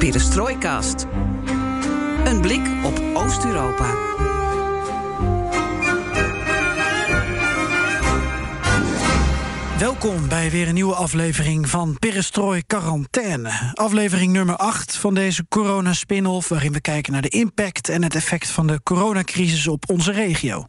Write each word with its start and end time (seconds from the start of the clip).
Perestrooikast. 0.00 1.06
Een 2.24 2.40
blik 2.40 2.68
op 2.84 3.00
Oost-Europa. 3.14 3.94
Welkom 9.78 10.28
bij 10.28 10.50
weer 10.50 10.68
een 10.68 10.74
nieuwe 10.74 10.94
aflevering 10.94 11.68
van 11.68 11.98
Perestrooi 11.98 12.62
Quarantaine. 12.66 13.72
Aflevering 13.74 14.32
nummer 14.32 14.56
8 14.56 14.96
van 14.96 15.14
deze 15.14 15.46
corona-spin-off... 15.48 16.48
waarin 16.48 16.72
we 16.72 16.80
kijken 16.80 17.12
naar 17.12 17.22
de 17.22 17.28
impact 17.28 17.88
en 17.88 18.02
het 18.02 18.14
effect 18.14 18.48
van 18.48 18.66
de 18.66 18.80
coronacrisis 18.82 19.68
op 19.68 19.90
onze 19.90 20.12
regio. 20.12 20.66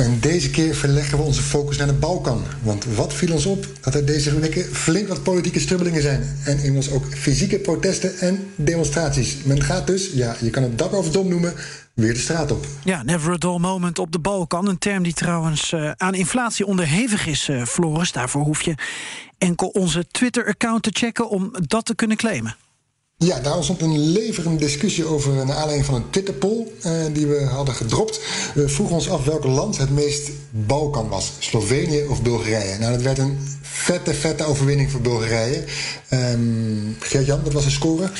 En 0.00 0.20
deze 0.20 0.50
keer 0.50 0.74
verleggen 0.74 1.18
we 1.18 1.24
onze 1.24 1.42
focus 1.42 1.76
naar 1.76 1.86
de 1.86 1.92
Balkan. 1.92 2.44
Want 2.62 2.84
wat 2.84 3.14
viel 3.14 3.32
ons 3.32 3.46
op? 3.46 3.66
Dat 3.80 3.94
er 3.94 4.06
deze 4.06 4.38
weken 4.38 4.64
flink 4.64 5.08
wat 5.08 5.22
politieke 5.22 5.60
strubbelingen 5.60 6.02
zijn. 6.02 6.36
En 6.44 6.56
inmiddels 6.56 6.90
ook 6.90 7.04
fysieke 7.14 7.58
protesten 7.58 8.18
en 8.18 8.52
demonstraties. 8.56 9.36
Men 9.44 9.62
gaat 9.62 9.86
dus, 9.86 10.10
ja, 10.12 10.36
je 10.40 10.50
kan 10.50 10.62
het 10.62 10.78
dak 10.78 10.92
over 10.92 11.12
dom 11.12 11.28
noemen, 11.28 11.54
weer 11.94 12.12
de 12.12 12.18
straat 12.18 12.50
op. 12.50 12.66
Ja, 12.84 13.02
never 13.02 13.32
a 13.32 13.36
dull 13.36 13.58
moment 13.58 13.98
op 13.98 14.12
de 14.12 14.18
Balkan. 14.18 14.68
Een 14.68 14.78
term 14.78 15.02
die 15.02 15.14
trouwens 15.14 15.72
uh, 15.72 15.90
aan 15.96 16.14
inflatie 16.14 16.66
onderhevig 16.66 17.26
is, 17.26 17.48
uh, 17.48 17.64
Floris. 17.64 18.12
Daarvoor 18.12 18.42
hoef 18.42 18.62
je 18.62 18.74
enkel 19.38 19.68
onze 19.68 20.06
Twitter-account 20.10 20.82
te 20.82 20.90
checken 20.92 21.28
om 21.28 21.50
dat 21.66 21.84
te 21.84 21.94
kunnen 21.94 22.16
claimen. 22.16 22.56
Ja, 23.24 23.40
daar 23.40 23.56
ontstond 23.56 23.82
een 23.82 23.98
leverende 23.98 24.58
discussie 24.58 25.04
over 25.04 25.32
naar 25.32 25.56
aanleiding 25.56 25.84
van 25.84 25.94
een 25.94 26.10
Twitterpoll 26.10 26.66
uh, 26.86 26.92
die 27.12 27.26
we 27.26 27.44
hadden 27.44 27.74
gedropt. 27.74 28.20
We 28.54 28.68
vroegen 28.68 28.96
ons 28.96 29.10
af 29.10 29.24
welk 29.24 29.44
land 29.44 29.78
het 29.78 29.90
meest 29.90 30.30
Balkan 30.50 31.08
was: 31.08 31.32
Slovenië 31.38 32.06
of 32.08 32.22
Bulgarije. 32.22 32.78
Nou, 32.78 32.92
dat 32.92 33.02
werd 33.02 33.18
een 33.18 33.38
vette, 33.62 34.14
vette 34.14 34.44
overwinning 34.44 34.90
voor 34.90 35.00
Bulgarije. 35.00 35.64
Um, 36.10 36.96
Gert-Jan, 37.00 37.42
wat 37.42 37.52
was 37.52 37.64
de 37.64 37.70
score? 37.70 38.10
80,5% 38.10 38.12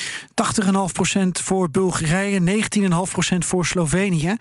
voor 1.32 1.70
Bulgarije, 1.70 2.40
19,5% 2.40 3.38
voor 3.38 3.66
Slovenië. 3.66 4.36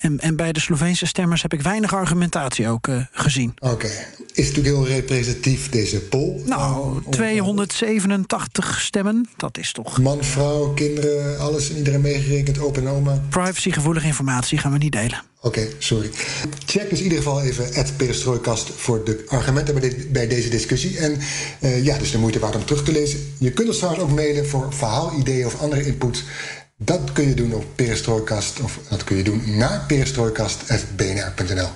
En, 0.00 0.20
en, 0.20 0.36
bij 0.36 0.52
de 0.52 0.60
Sloveense 0.60 1.06
stemmers 1.06 1.42
heb 1.42 1.52
ik 1.52 1.62
weinig 1.62 1.94
argumentatie 1.94 2.68
ook 2.68 2.86
uh, 2.86 3.02
gezien. 3.12 3.52
Oké. 3.58 3.72
Okay. 3.72 4.06
Is 4.32 4.46
natuurlijk 4.46 4.74
heel 4.74 4.86
representatief, 4.86 5.68
deze 5.68 6.00
poll? 6.00 6.42
Nou, 6.44 7.02
287 7.10 8.80
stemmen, 8.80 9.28
dat 9.36 9.58
is 9.58 9.72
toch... 9.72 9.98
Man, 9.98 10.24
vrouw, 10.24 10.72
kinderen, 10.72 11.38
alles 11.38 11.70
en 11.70 11.76
iedereen 11.76 12.00
meegerekend, 12.00 12.58
open 12.58 12.86
oma. 12.86 13.22
Privacygevoelige 13.28 14.06
informatie 14.06 14.58
gaan 14.58 14.72
we 14.72 14.78
niet 14.78 14.92
delen. 14.92 15.22
Oké, 15.42 15.58
okay, 15.58 15.74
sorry. 15.78 16.10
Check 16.66 16.90
dus 16.90 16.98
in 16.98 17.04
ieder 17.04 17.18
geval 17.18 17.42
even 17.42 17.72
het 17.72 17.96
Perestrooikast 17.96 18.70
voor 18.76 19.04
de 19.04 19.24
argumenten 19.28 19.80
bij, 19.80 19.88
de, 19.88 20.08
bij 20.12 20.28
deze 20.28 20.48
discussie. 20.48 20.98
En 20.98 21.18
uh, 21.60 21.84
ja, 21.84 21.98
dus 21.98 22.10
de 22.10 22.18
moeite 22.18 22.38
waard 22.38 22.56
om 22.56 22.64
terug 22.64 22.84
te 22.84 22.92
lezen. 22.92 23.34
Je 23.38 23.52
kunt 23.52 23.68
ons 23.68 23.76
trouwens 23.76 24.04
ook 24.04 24.14
mailen 24.14 24.48
voor 24.48 24.72
verhaalideeën 24.74 25.46
of 25.46 25.60
andere 25.60 25.86
input... 25.86 26.24
Dat 26.82 27.12
kun 27.12 27.28
je 27.28 27.34
doen 27.34 27.52
op 27.52 27.64
Perestrooikast, 27.74 28.60
of 28.60 28.78
dat 28.88 29.04
kun 29.04 29.16
je 29.16 29.22
doen 29.22 29.56
naar 29.56 29.84
perestrooikast.bnr.nl. 29.86 31.68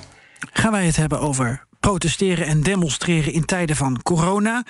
Gaan 0.52 0.72
wij 0.72 0.86
het 0.86 0.96
hebben 0.96 1.20
over 1.20 1.66
protesteren 1.80 2.46
en 2.46 2.62
demonstreren 2.62 3.32
in 3.32 3.44
tijden 3.44 3.76
van 3.76 4.02
corona. 4.02 4.64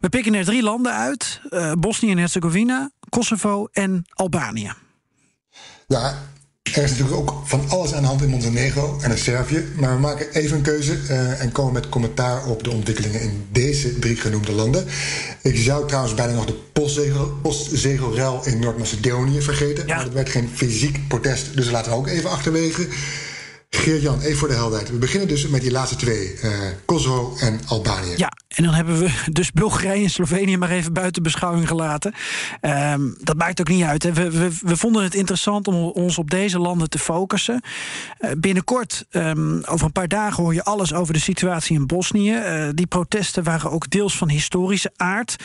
We 0.00 0.08
pikken 0.08 0.34
er 0.34 0.44
drie 0.44 0.62
landen 0.62 0.92
uit: 0.92 1.40
uh, 1.50 1.72
Bosnië 1.72 2.10
en 2.10 2.18
Herzegovina, 2.18 2.90
Kosovo 3.08 3.68
en 3.72 4.04
Albanië. 4.10 4.72
Ja, 5.86 6.18
er 6.72 6.82
is 6.82 6.90
natuurlijk 6.90 7.16
ook 7.16 7.42
van 7.44 7.68
alles 7.68 7.92
aan 7.92 8.02
de 8.02 8.08
hand 8.08 8.22
in 8.22 8.28
Montenegro 8.28 8.98
en 9.00 9.10
in 9.10 9.18
Servië. 9.18 9.64
Maar 9.76 9.94
we 9.94 10.00
maken 10.00 10.32
even 10.32 10.56
een 10.56 10.62
keuze 10.62 10.98
uh, 11.10 11.40
en 11.40 11.52
komen 11.52 11.72
met 11.72 11.88
commentaar 11.88 12.46
op 12.46 12.64
de 12.64 12.70
ontwikkelingen 12.70 13.20
in 13.20 13.46
deze 13.52 13.98
drie 13.98 14.16
genoemde 14.16 14.52
landen. 14.52 14.86
Ik 15.42 15.56
zou 15.56 15.86
trouwens 15.86 16.14
bijna 16.14 16.32
nog 16.32 16.46
de 16.46 16.58
postzegelruil 17.42 18.40
in 18.44 18.58
Noord-Macedonië 18.58 19.42
vergeten. 19.42 19.86
Ja. 19.86 19.94
Maar 19.94 20.04
dat 20.04 20.12
werd 20.14 20.28
geen 20.28 20.50
fysiek 20.54 21.08
protest, 21.08 21.56
dus 21.56 21.70
laten 21.70 21.92
we 21.92 21.98
ook 21.98 22.08
even 22.08 22.30
achterwege. 22.30 22.86
Geert-Jan, 23.70 24.20
even 24.20 24.38
voor 24.38 24.48
de 24.48 24.54
helderheid. 24.54 24.90
We 24.90 24.96
beginnen 24.96 25.28
dus 25.28 25.46
met 25.46 25.60
die 25.60 25.70
laatste 25.70 25.96
twee, 25.96 26.34
uh, 26.44 26.50
Kosovo 26.84 27.36
en 27.40 27.60
Albanië. 27.66 28.12
Ja, 28.16 28.32
en 28.54 28.64
dan 28.64 28.74
hebben 28.74 28.98
we 28.98 29.10
dus 29.32 29.52
Bulgarije 29.52 30.04
en 30.04 30.10
Slovenië 30.10 30.56
maar 30.56 30.70
even 30.70 30.92
buiten 30.92 31.22
beschouwing 31.22 31.68
gelaten. 31.68 32.14
Um, 32.60 33.16
dat 33.20 33.36
maakt 33.36 33.60
ook 33.60 33.68
niet 33.68 33.82
uit. 33.82 34.12
We, 34.12 34.50
we, 34.62 34.76
vonden 34.76 35.02
het 35.02 35.14
interessant 35.14 35.68
om 35.68 35.74
ons 35.74 36.18
op 36.18 36.30
deze 36.30 36.58
landen 36.58 36.90
te 36.90 36.98
focussen. 36.98 37.62
Uh, 38.20 38.30
binnenkort, 38.38 39.04
um, 39.10 39.62
over 39.64 39.86
een 39.86 39.92
paar 39.92 40.08
dagen, 40.08 40.42
hoor 40.42 40.54
je 40.54 40.64
alles 40.64 40.92
over 40.92 41.12
de 41.12 41.20
situatie 41.20 41.76
in 41.76 41.86
Bosnië. 41.86 42.34
Uh, 42.34 42.68
die 42.74 42.86
protesten 42.86 43.44
waren 43.44 43.70
ook 43.70 43.90
deels 43.90 44.16
van 44.16 44.28
historische 44.28 44.92
aard. 44.96 45.36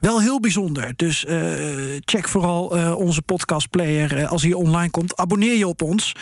Wel 0.00 0.20
heel 0.20 0.40
bijzonder. 0.40 0.92
Dus 0.96 1.26
check 2.04 2.28
vooral 2.28 2.66
onze 2.96 3.22
podcastplayer 3.22 4.26
als 4.26 4.42
hij 4.42 4.52
online 4.52 4.90
komt. 4.90 5.16
Abonneer 5.16 5.56
je 5.56 5.68
op 5.68 5.82
ons. 5.82 6.14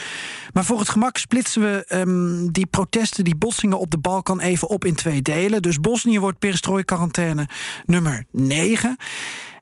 Maar 0.52 0.64
voor 0.64 0.78
het 0.78 0.88
gemak 0.88 1.16
splitsen 1.16 1.62
we 1.62 1.84
um, 1.88 2.52
die 2.52 2.66
protesten, 2.66 3.24
die 3.24 3.36
botsingen 3.36 3.78
op 3.78 3.90
de 3.90 3.98
Balkan 3.98 4.40
even 4.40 4.68
op 4.68 4.84
in 4.84 4.94
twee 4.94 5.22
delen. 5.22 5.62
Dus 5.62 5.80
Bosnië 5.80 6.20
wordt 6.20 6.27
perestrooi 6.36 6.84
quarantaine 6.84 7.48
nummer 7.86 8.24
9. 8.30 8.96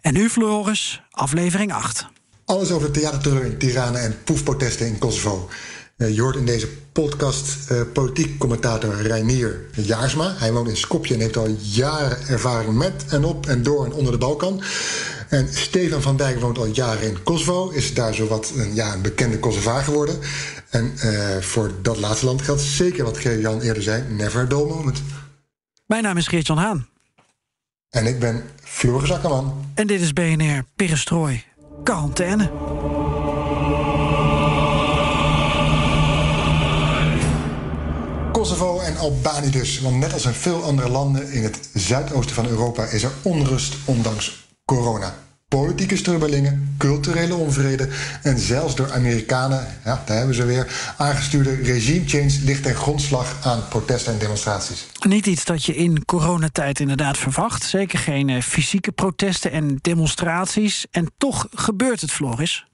En 0.00 0.12
nu, 0.12 0.30
Floris, 0.30 1.02
aflevering 1.10 1.72
8. 1.72 2.06
Alles 2.44 2.70
over 2.70 2.92
de 2.92 3.56
Tirana 3.58 3.98
en 3.98 4.16
poefprotesten 4.24 4.86
in 4.86 4.98
Kosovo. 4.98 5.48
Uh, 5.96 6.14
je 6.14 6.20
hoort 6.20 6.36
in 6.36 6.46
deze 6.46 6.68
podcast 6.92 7.70
uh, 7.70 7.80
politiek 7.92 8.38
commentator 8.38 9.02
Reinier 9.02 9.60
Jaarsma. 9.72 10.34
Hij 10.36 10.52
woont 10.52 10.68
in 10.68 10.76
Skopje 10.76 11.14
en 11.14 11.20
heeft 11.20 11.36
al 11.36 11.56
jaren 11.60 12.28
ervaring 12.28 12.74
met 12.74 13.04
en 13.08 13.24
op 13.24 13.46
en 13.46 13.62
door 13.62 13.84
en 13.84 13.92
onder 13.92 14.12
de 14.12 14.18
Balkan. 14.18 14.62
En 15.28 15.48
Stefan 15.54 16.02
van 16.02 16.16
Dijk 16.16 16.40
woont 16.40 16.58
al 16.58 16.66
jaren 16.66 17.08
in 17.08 17.22
Kosovo, 17.22 17.70
is 17.70 17.94
daar 17.94 18.14
zowat 18.14 18.52
een, 18.56 18.74
ja, 18.74 18.94
een 18.94 19.02
bekende 19.02 19.38
Kosovaar 19.38 19.82
geworden. 19.82 20.18
En 20.70 20.92
uh, 21.04 21.36
voor 21.40 21.70
dat 21.82 21.96
laatste 21.98 22.26
land 22.26 22.42
geldt 22.42 22.60
zeker 22.60 23.04
wat 23.04 23.18
Geert-Jan 23.18 23.60
eerder 23.60 23.82
zei: 23.82 24.02
never 24.08 24.40
a 24.40 24.44
dull 24.44 24.66
moment. 24.66 25.02
Mijn 25.86 26.02
naam 26.02 26.16
is 26.16 26.26
Geert-Jan 26.26 26.58
Haan. 26.58 26.88
En 27.90 28.06
ik 28.06 28.18
ben 28.18 28.44
Floris 28.62 29.12
Akkerman. 29.12 29.64
En 29.74 29.86
dit 29.86 30.00
is 30.00 30.12
BNR 30.12 30.64
Perestrooi 30.76 31.44
Quarantaine. 31.84 32.50
Kosovo 38.32 38.80
en 38.80 38.96
Albanië 38.96 39.50
dus. 39.50 39.80
Want 39.80 39.96
net 39.96 40.12
als 40.12 40.24
in 40.24 40.32
veel 40.32 40.62
andere 40.62 40.88
landen 40.88 41.30
in 41.30 41.42
het 41.42 41.68
zuidoosten 41.74 42.34
van 42.34 42.46
Europa 42.46 42.84
is 42.84 43.02
er 43.02 43.12
onrust 43.22 43.76
ondanks 43.84 44.46
corona. 44.64 45.25
Politieke 45.48 45.96
strubbelingen, 45.96 46.74
culturele 46.78 47.34
onvrede 47.34 47.88
en 48.22 48.38
zelfs 48.38 48.74
door 48.74 48.92
Amerikanen, 48.92 49.66
ja, 49.84 50.02
daar 50.06 50.16
hebben 50.16 50.34
ze 50.34 50.44
weer, 50.44 50.94
aangestuurde 50.96 51.54
regime 51.54 52.08
change 52.08 52.38
ligt 52.42 52.62
ten 52.62 52.74
grondslag 52.74 53.36
aan 53.42 53.68
protesten 53.68 54.12
en 54.12 54.18
demonstraties. 54.18 54.86
Niet 55.08 55.26
iets 55.26 55.44
dat 55.44 55.64
je 55.64 55.74
in 55.74 56.04
coronatijd 56.04 56.80
inderdaad 56.80 57.18
verwacht. 57.18 57.64
Zeker 57.64 57.98
geen 57.98 58.28
uh, 58.28 58.42
fysieke 58.42 58.92
protesten 58.92 59.50
en 59.50 59.78
demonstraties. 59.80 60.86
En 60.90 61.10
toch 61.18 61.46
gebeurt 61.50 62.00
het, 62.00 62.10
Floris. 62.10 62.66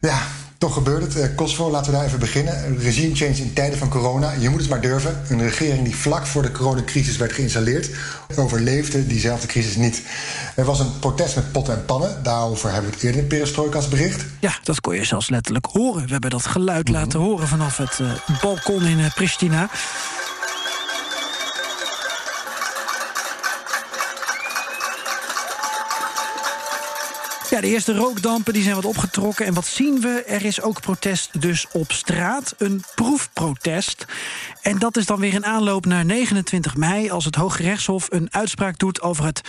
Ja, 0.00 0.22
toch 0.58 0.74
gebeurt 0.74 1.02
het. 1.02 1.16
Uh, 1.16 1.36
Kosovo, 1.36 1.70
laten 1.70 1.90
we 1.90 1.96
daar 1.96 2.06
even 2.06 2.18
beginnen. 2.18 2.78
Regime 2.78 3.14
change 3.14 3.36
in 3.36 3.52
tijden 3.52 3.78
van 3.78 3.88
corona. 3.88 4.32
Je 4.32 4.48
moet 4.48 4.60
het 4.60 4.68
maar 4.68 4.80
durven. 4.80 5.22
Een 5.28 5.42
regering 5.42 5.84
die 5.84 5.96
vlak 5.96 6.26
voor 6.26 6.42
de 6.42 6.52
coronacrisis 6.52 7.16
werd 7.16 7.32
geïnstalleerd, 7.32 7.90
overleefde 8.36 9.06
diezelfde 9.06 9.46
crisis 9.46 9.76
niet. 9.76 10.02
Er 10.54 10.64
was 10.64 10.80
een 10.80 10.98
protest 10.98 11.34
met 11.36 11.52
potten 11.52 11.74
en 11.74 11.84
pannen. 11.84 12.22
Daarover 12.22 12.72
hebben 12.72 12.90
we 12.90 12.96
het 12.96 13.04
eerder 13.04 13.20
in 13.20 13.26
Perestrojkas 13.26 13.88
bericht. 13.88 14.24
Ja, 14.40 14.58
dat 14.62 14.80
kon 14.80 14.94
je 14.94 15.04
zelfs 15.04 15.28
letterlijk 15.28 15.66
horen. 15.66 16.04
We 16.04 16.12
hebben 16.12 16.30
dat 16.30 16.46
geluid 16.46 16.88
mm 16.88 16.94
-hmm. 16.94 17.02
laten 17.02 17.20
horen 17.20 17.48
vanaf 17.48 17.76
het 17.76 17.98
uh, 17.98 18.12
balkon 18.42 18.84
in 18.84 18.98
uh, 18.98 19.14
Pristina. 19.14 19.70
Ja, 27.50 27.60
de 27.60 27.66
eerste 27.66 27.96
rookdampen 27.96 28.52
die 28.52 28.62
zijn 28.62 28.74
wat 28.74 28.84
opgetrokken. 28.84 29.46
En 29.46 29.54
wat 29.54 29.66
zien 29.66 30.00
we? 30.00 30.22
Er 30.26 30.44
is 30.44 30.62
ook 30.62 30.80
protest 30.80 31.40
dus 31.40 31.66
op 31.72 31.92
straat. 31.92 32.54
Een 32.58 32.84
proefprotest. 32.94 34.04
En 34.62 34.78
dat 34.78 34.96
is 34.96 35.06
dan 35.06 35.20
weer 35.20 35.34
een 35.34 35.46
aanloop 35.46 35.86
naar 35.86 36.04
29 36.04 36.76
mei, 36.76 37.10
als 37.10 37.24
het 37.24 37.34
Hoge 37.34 37.62
Rechtshof 37.62 38.06
een 38.10 38.28
uitspraak 38.30 38.78
doet 38.78 39.02
over 39.02 39.24
het 39.24 39.40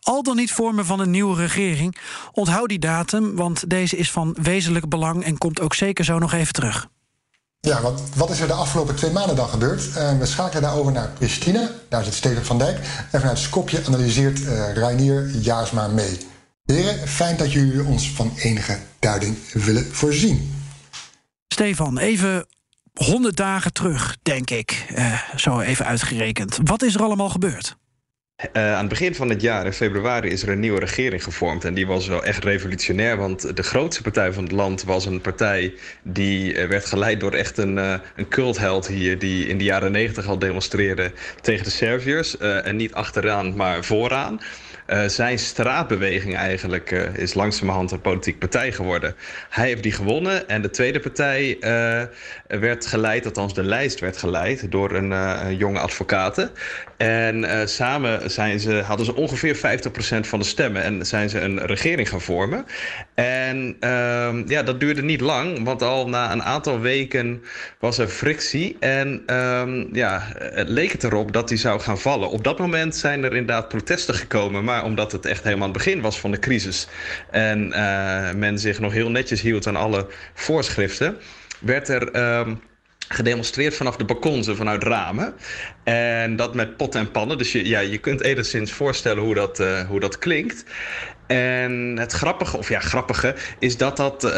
al 0.00 0.22
dan 0.22 0.36
niet 0.36 0.52
vormen 0.52 0.86
van 0.86 1.00
een 1.00 1.10
nieuwe 1.10 1.36
regering. 1.36 1.96
Onthoud 2.32 2.68
die 2.68 2.78
datum, 2.78 3.36
want 3.36 3.70
deze 3.70 3.96
is 3.96 4.10
van 4.10 4.36
wezenlijk 4.42 4.88
belang 4.88 5.24
en 5.24 5.38
komt 5.38 5.60
ook 5.60 5.74
zeker 5.74 6.04
zo 6.04 6.18
nog 6.18 6.32
even 6.32 6.52
terug. 6.52 6.88
Ja, 7.60 7.80
wat, 7.80 8.02
wat 8.16 8.30
is 8.30 8.40
er 8.40 8.46
de 8.46 8.52
afgelopen 8.52 8.94
twee 8.94 9.10
maanden 9.10 9.36
dan 9.36 9.48
gebeurd? 9.48 9.84
Uh, 9.96 10.18
we 10.18 10.26
schakelen 10.26 10.62
daarover 10.62 10.92
naar 10.92 11.08
Pristina, 11.08 11.70
daar 11.88 12.04
zit 12.04 12.14
Steven 12.14 12.44
van 12.44 12.58
Dijk. 12.58 12.78
En 13.10 13.20
vanuit 13.20 13.38
Skopje 13.38 13.82
analyseert 13.86 14.40
uh, 14.40 14.74
Reinier 14.74 15.30
Jaarsma 15.30 15.88
mee. 15.88 16.32
Heren, 16.72 17.08
fijn 17.08 17.36
dat 17.36 17.52
jullie 17.52 17.84
ons 17.84 18.10
van 18.10 18.32
enige 18.36 18.78
duiding 18.98 19.36
willen 19.52 19.84
voorzien. 19.84 20.52
Stefan, 21.48 21.98
even 21.98 22.46
100 22.92 23.36
dagen 23.36 23.72
terug, 23.72 24.16
denk 24.22 24.50
ik. 24.50 24.86
Uh, 24.96 25.20
zo 25.36 25.60
even 25.60 25.86
uitgerekend. 25.86 26.58
Wat 26.62 26.82
is 26.82 26.94
er 26.94 27.02
allemaal 27.02 27.28
gebeurd? 27.28 27.76
Uh, 28.52 28.72
aan 28.72 28.78
het 28.78 28.88
begin 28.88 29.14
van 29.14 29.28
het 29.28 29.40
jaar, 29.40 29.66
in 29.66 29.72
februari, 29.72 30.28
is 30.28 30.42
er 30.42 30.48
een 30.48 30.60
nieuwe 30.60 30.80
regering 30.80 31.24
gevormd. 31.24 31.64
En 31.64 31.74
die 31.74 31.86
was 31.86 32.06
wel 32.06 32.24
echt 32.24 32.44
revolutionair, 32.44 33.16
want 33.16 33.56
de 33.56 33.62
grootste 33.62 34.02
partij 34.02 34.32
van 34.32 34.42
het 34.42 34.52
land 34.52 34.82
was 34.82 35.06
een 35.06 35.20
partij 35.20 35.74
die 36.02 36.54
uh, 36.54 36.68
werd 36.68 36.84
geleid 36.86 37.20
door 37.20 37.32
echt 37.32 37.58
een, 37.58 37.76
uh, 37.76 37.94
een 38.16 38.28
cultheld 38.28 38.86
hier, 38.86 39.18
die 39.18 39.46
in 39.46 39.58
de 39.58 39.64
jaren 39.64 39.92
negentig 39.92 40.26
al 40.26 40.38
demonstreerde 40.38 41.12
tegen 41.40 41.64
de 41.64 41.70
Serviërs. 41.70 42.36
en 42.38 42.76
niet 42.76 42.94
achteraan, 42.94 43.56
maar 43.56 43.84
vooraan. 43.84 44.40
Uh, 44.86 45.04
zijn 45.06 45.38
straatbeweging 45.38 46.36
eigenlijk 46.36 46.90
uh, 46.90 47.16
is 47.16 47.34
langzamerhand 47.34 47.90
een 47.90 48.00
politieke 48.00 48.38
partij 48.38 48.72
geworden. 48.72 49.14
Hij 49.48 49.66
heeft 49.66 49.82
die 49.82 49.92
gewonnen 49.92 50.48
en 50.48 50.62
de 50.62 50.70
tweede 50.70 51.00
partij 51.00 51.56
uh, 51.60 52.02
werd 52.60 52.86
geleid, 52.86 53.24
althans 53.24 53.54
de 53.54 53.62
lijst 53.62 54.00
werd 54.00 54.16
geleid, 54.16 54.70
door 54.70 54.92
een, 54.92 55.56
jonge 55.56 55.78
advocaat. 55.78 56.50
En 56.96 57.68
samen 57.68 58.30
zijn 58.30 58.60
ze, 58.60 58.74
hadden 58.74 59.06
ze 59.06 59.14
ongeveer 59.14 59.56
50% 59.56 59.60
van 60.20 60.38
de 60.38 60.44
stemmen 60.44 60.82
en 60.82 61.06
zijn 61.06 61.28
ze 61.28 61.40
een 61.40 61.66
regering 61.66 62.08
gaan 62.08 62.20
vormen. 62.20 62.64
En 63.14 63.76
ehm, 63.80 64.42
ja, 64.46 64.62
dat 64.62 64.80
duurde 64.80 65.02
niet 65.02 65.20
lang, 65.20 65.64
want 65.64 65.82
al 65.82 66.08
na 66.08 66.32
een 66.32 66.42
aantal 66.42 66.80
weken 66.80 67.42
was 67.78 67.98
er 67.98 68.08
frictie. 68.08 68.76
En 68.80 69.22
um, 69.36 69.88
ja, 69.92 70.22
het 70.38 70.68
leek 70.68 70.92
het 70.92 71.04
erop 71.04 71.32
dat 71.32 71.48
hij 71.48 71.58
zou 71.58 71.80
gaan 71.80 71.98
vallen. 71.98 72.30
Op 72.30 72.44
dat 72.44 72.58
moment 72.58 72.96
zijn 72.96 73.24
er 73.24 73.30
inderdaad 73.30 73.68
protesten 73.68 74.14
gekomen, 74.14 74.64
maar 74.64 74.84
omdat 74.84 75.12
het 75.12 75.26
echt 75.26 75.44
helemaal 75.44 75.68
het 75.68 75.76
begin 75.76 76.00
was 76.00 76.20
van 76.20 76.30
de 76.30 76.38
crisis 76.38 76.88
en 77.30 77.66
uh, 77.66 78.32
men 78.32 78.58
zich 78.58 78.80
nog 78.80 78.92
heel 78.92 79.10
netjes 79.10 79.40
hield 79.40 79.66
aan 79.66 79.76
alle 79.76 80.06
voorschriften, 80.34 81.16
werd 81.60 81.88
er. 81.88 82.38
Um, 82.38 82.60
gedemonstreerd 83.14 83.74
vanaf 83.74 83.96
de 83.96 84.04
balkons 84.04 84.46
en 84.46 84.56
vanuit 84.56 84.82
ramen. 84.82 85.34
En 85.84 86.36
dat 86.36 86.54
met 86.54 86.76
potten 86.76 87.00
en 87.00 87.10
pannen. 87.10 87.38
Dus 87.38 87.52
je, 87.52 87.68
ja, 87.68 87.80
je 87.80 87.98
kunt 87.98 88.20
enigszins 88.20 88.72
voorstellen 88.72 89.22
hoe 89.22 89.34
dat, 89.34 89.60
uh, 89.60 89.88
hoe 89.88 90.00
dat 90.00 90.18
klinkt. 90.18 90.64
En 91.26 91.96
het 91.98 92.12
grappige, 92.12 92.56
of 92.56 92.68
ja, 92.68 92.80
grappige, 92.80 93.34
is 93.58 93.76
dat 93.76 93.96
dat, 93.96 94.24
uh, 94.24 94.30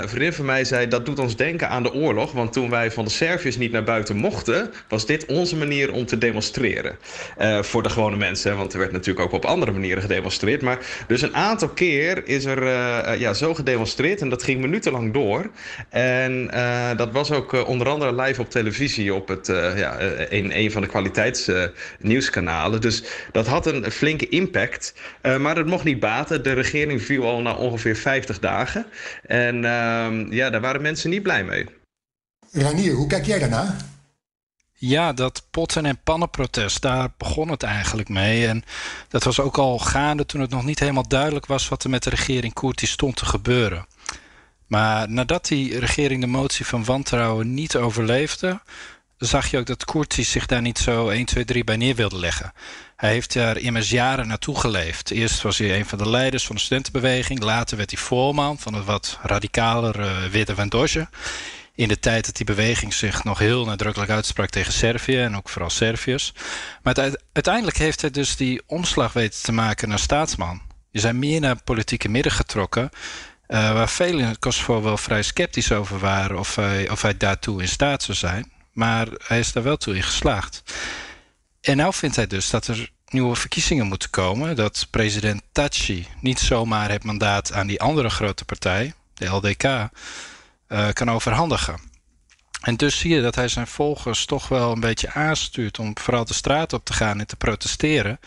een 0.00 0.08
vriendin 0.08 0.32
van 0.32 0.44
mij 0.44 0.64
zei, 0.64 0.88
dat 0.88 1.06
doet 1.06 1.18
ons 1.18 1.36
denken 1.36 1.68
aan 1.68 1.82
de 1.82 1.92
oorlog. 1.92 2.32
Want 2.32 2.52
toen 2.52 2.70
wij 2.70 2.90
van 2.90 3.04
de 3.04 3.10
Serviërs 3.10 3.56
niet 3.56 3.72
naar 3.72 3.84
buiten 3.84 4.16
mochten, 4.16 4.70
was 4.88 5.06
dit 5.06 5.26
onze 5.26 5.56
manier 5.56 5.92
om 5.92 6.06
te 6.06 6.18
demonstreren. 6.18 6.96
Uh, 7.40 7.62
voor 7.62 7.82
de 7.82 7.88
gewone 7.88 8.16
mensen, 8.16 8.56
want 8.56 8.72
er 8.72 8.78
werd 8.78 8.92
natuurlijk 8.92 9.26
ook 9.26 9.32
op 9.32 9.44
andere 9.44 9.72
manieren 9.72 10.02
gedemonstreerd. 10.02 10.62
Maar 10.62 10.78
dus 11.06 11.22
een 11.22 11.34
aantal 11.34 11.68
keer 11.68 12.28
is 12.28 12.44
er 12.44 12.62
uh, 12.62 13.20
ja, 13.20 13.34
zo 13.34 13.54
gedemonstreerd 13.54 14.20
en 14.20 14.28
dat 14.28 14.42
ging 14.42 14.60
minutenlang 14.60 15.12
door. 15.12 15.50
En 15.88 16.50
dat 16.96 17.12
was 17.12 17.30
ook 17.30 17.66
onder 17.66 17.88
andere 17.88 18.22
live 18.22 18.40
op 18.40 18.50
televisie 18.50 19.14
op 19.14 19.28
het, 19.28 19.46
ja, 19.76 20.00
een, 20.28 20.58
een 20.58 20.70
van 20.70 20.82
de 20.82 20.88
kwaliteitsnieuwskanalen. 20.88 22.80
dus 22.80 23.02
dat 23.32 23.46
had 23.46 23.66
een 23.66 23.90
flinke 23.90 24.28
impact, 24.28 24.94
maar 25.38 25.56
het 25.56 25.66
mocht 25.66 25.84
niet 25.84 26.00
De 26.38 26.52
regering 26.52 27.02
viel 27.02 27.24
al 27.24 27.40
na 27.40 27.54
ongeveer 27.54 27.96
50 27.96 28.38
dagen. 28.38 28.86
En 29.22 29.56
uh, 29.56 30.30
ja, 30.30 30.50
daar 30.50 30.60
waren 30.60 30.82
mensen 30.82 31.10
niet 31.10 31.22
blij 31.22 31.44
mee. 31.44 31.66
Ranier, 32.52 32.92
hoe 32.92 33.06
kijk 33.06 33.26
jij 33.26 33.38
daarna? 33.38 33.76
Ja, 34.72 35.12
dat 35.12 35.46
potten- 35.50 35.86
en 35.86 36.00
pannenprotest, 36.04 36.82
daar 36.82 37.08
begon 37.16 37.48
het 37.48 37.62
eigenlijk 37.62 38.08
mee. 38.08 38.46
En 38.46 38.64
dat 39.08 39.24
was 39.24 39.40
ook 39.40 39.58
al 39.58 39.78
gaande 39.78 40.26
toen 40.26 40.40
het 40.40 40.50
nog 40.50 40.64
niet 40.64 40.78
helemaal 40.78 41.08
duidelijk 41.08 41.46
was 41.46 41.68
wat 41.68 41.84
er 41.84 41.90
met 41.90 42.02
de 42.02 42.10
regering 42.10 42.52
Koerti 42.52 42.86
stond 42.86 43.16
te 43.16 43.24
gebeuren. 43.24 43.86
Maar 44.66 45.10
nadat 45.10 45.46
die 45.46 45.78
regering 45.78 46.20
de 46.20 46.26
motie 46.26 46.66
van 46.66 46.84
wantrouwen 46.84 47.54
niet 47.54 47.76
overleefde, 47.76 48.60
zag 49.18 49.50
je 49.50 49.58
ook 49.58 49.66
dat 49.66 49.84
Koerti 49.84 50.24
zich 50.24 50.46
daar 50.46 50.62
niet 50.62 50.78
zo 50.78 51.08
1, 51.08 51.24
2, 51.24 51.44
3 51.44 51.64
bij 51.64 51.76
neer 51.76 51.94
wilde 51.94 52.18
leggen. 52.18 52.52
Hij 53.00 53.10
heeft 53.10 53.32
daar 53.32 53.56
immers 53.56 53.90
jaren 53.90 54.26
naartoe 54.26 54.58
geleefd. 54.60 55.10
Eerst 55.10 55.42
was 55.42 55.58
hij 55.58 55.78
een 55.78 55.86
van 55.86 55.98
de 55.98 56.08
leiders 56.08 56.46
van 56.46 56.56
de 56.56 56.62
studentenbeweging. 56.62 57.42
Later 57.42 57.76
werd 57.76 57.90
hij 57.90 58.00
voorman 58.00 58.58
van 58.58 58.74
het 58.74 58.84
wat 58.84 59.18
radicalere 59.22 60.04
uh, 60.04 60.24
Witte 60.30 60.54
van. 60.54 61.08
In 61.74 61.88
de 61.88 61.98
tijd 61.98 62.26
dat 62.26 62.36
die 62.36 62.46
beweging 62.46 62.94
zich 62.94 63.24
nog 63.24 63.38
heel 63.38 63.64
nadrukkelijk 63.64 64.10
uitsprak 64.10 64.50
tegen 64.50 64.72
Servië 64.72 65.20
en 65.20 65.36
ook 65.36 65.48
vooral 65.48 65.70
Serviërs. 65.70 66.32
Maar 66.82 67.14
uiteindelijk 67.32 67.76
heeft 67.76 68.00
hij 68.00 68.10
dus 68.10 68.36
die 68.36 68.62
omslag 68.66 69.12
weten 69.12 69.42
te 69.42 69.52
maken 69.52 69.88
naar 69.88 69.98
staatsman. 69.98 70.60
Je 70.90 71.00
zijn 71.00 71.18
meer 71.18 71.40
naar 71.40 71.62
politieke 71.62 72.08
midden 72.08 72.32
getrokken. 72.32 72.90
Uh, 73.48 73.72
waar 73.72 73.88
velen 73.88 74.28
in 74.28 74.38
Kosovo 74.38 74.82
wel 74.82 74.96
vrij 74.96 75.22
sceptisch 75.22 75.72
over 75.72 75.98
waren 75.98 76.38
of 76.38 76.58
of 76.90 77.02
hij 77.02 77.16
daartoe 77.16 77.60
in 77.60 77.68
staat 77.68 78.02
zou 78.02 78.16
zijn. 78.16 78.52
Maar 78.72 79.08
hij 79.26 79.38
is 79.38 79.52
daar 79.52 79.62
wel 79.62 79.76
toe 79.76 79.96
in 79.96 80.02
geslaagd. 80.02 80.62
En 81.60 81.76
nou 81.76 81.94
vindt 81.94 82.16
hij 82.16 82.26
dus 82.26 82.50
dat 82.50 82.66
er 82.66 82.90
nieuwe 83.08 83.36
verkiezingen 83.36 83.86
moeten 83.86 84.10
komen. 84.10 84.56
Dat 84.56 84.86
president 84.90 85.42
Taci 85.52 86.06
niet 86.20 86.38
zomaar 86.38 86.90
het 86.90 87.04
mandaat 87.04 87.52
aan 87.52 87.66
die 87.66 87.80
andere 87.80 88.10
grote 88.10 88.44
partij, 88.44 88.94
de 89.14 89.26
LDK, 89.26 89.64
uh, 89.64 90.88
kan 90.92 91.10
overhandigen. 91.10 91.80
En 92.60 92.76
dus 92.76 92.98
zie 92.98 93.14
je 93.14 93.22
dat 93.22 93.34
hij 93.34 93.48
zijn 93.48 93.66
volgers 93.66 94.26
toch 94.26 94.48
wel 94.48 94.72
een 94.72 94.80
beetje 94.80 95.12
aanstuurt 95.12 95.78
om 95.78 95.98
vooral 95.98 96.24
de 96.24 96.34
straat 96.34 96.72
op 96.72 96.84
te 96.84 96.92
gaan 96.92 97.20
en 97.20 97.26
te 97.26 97.36
protesteren. 97.36 98.20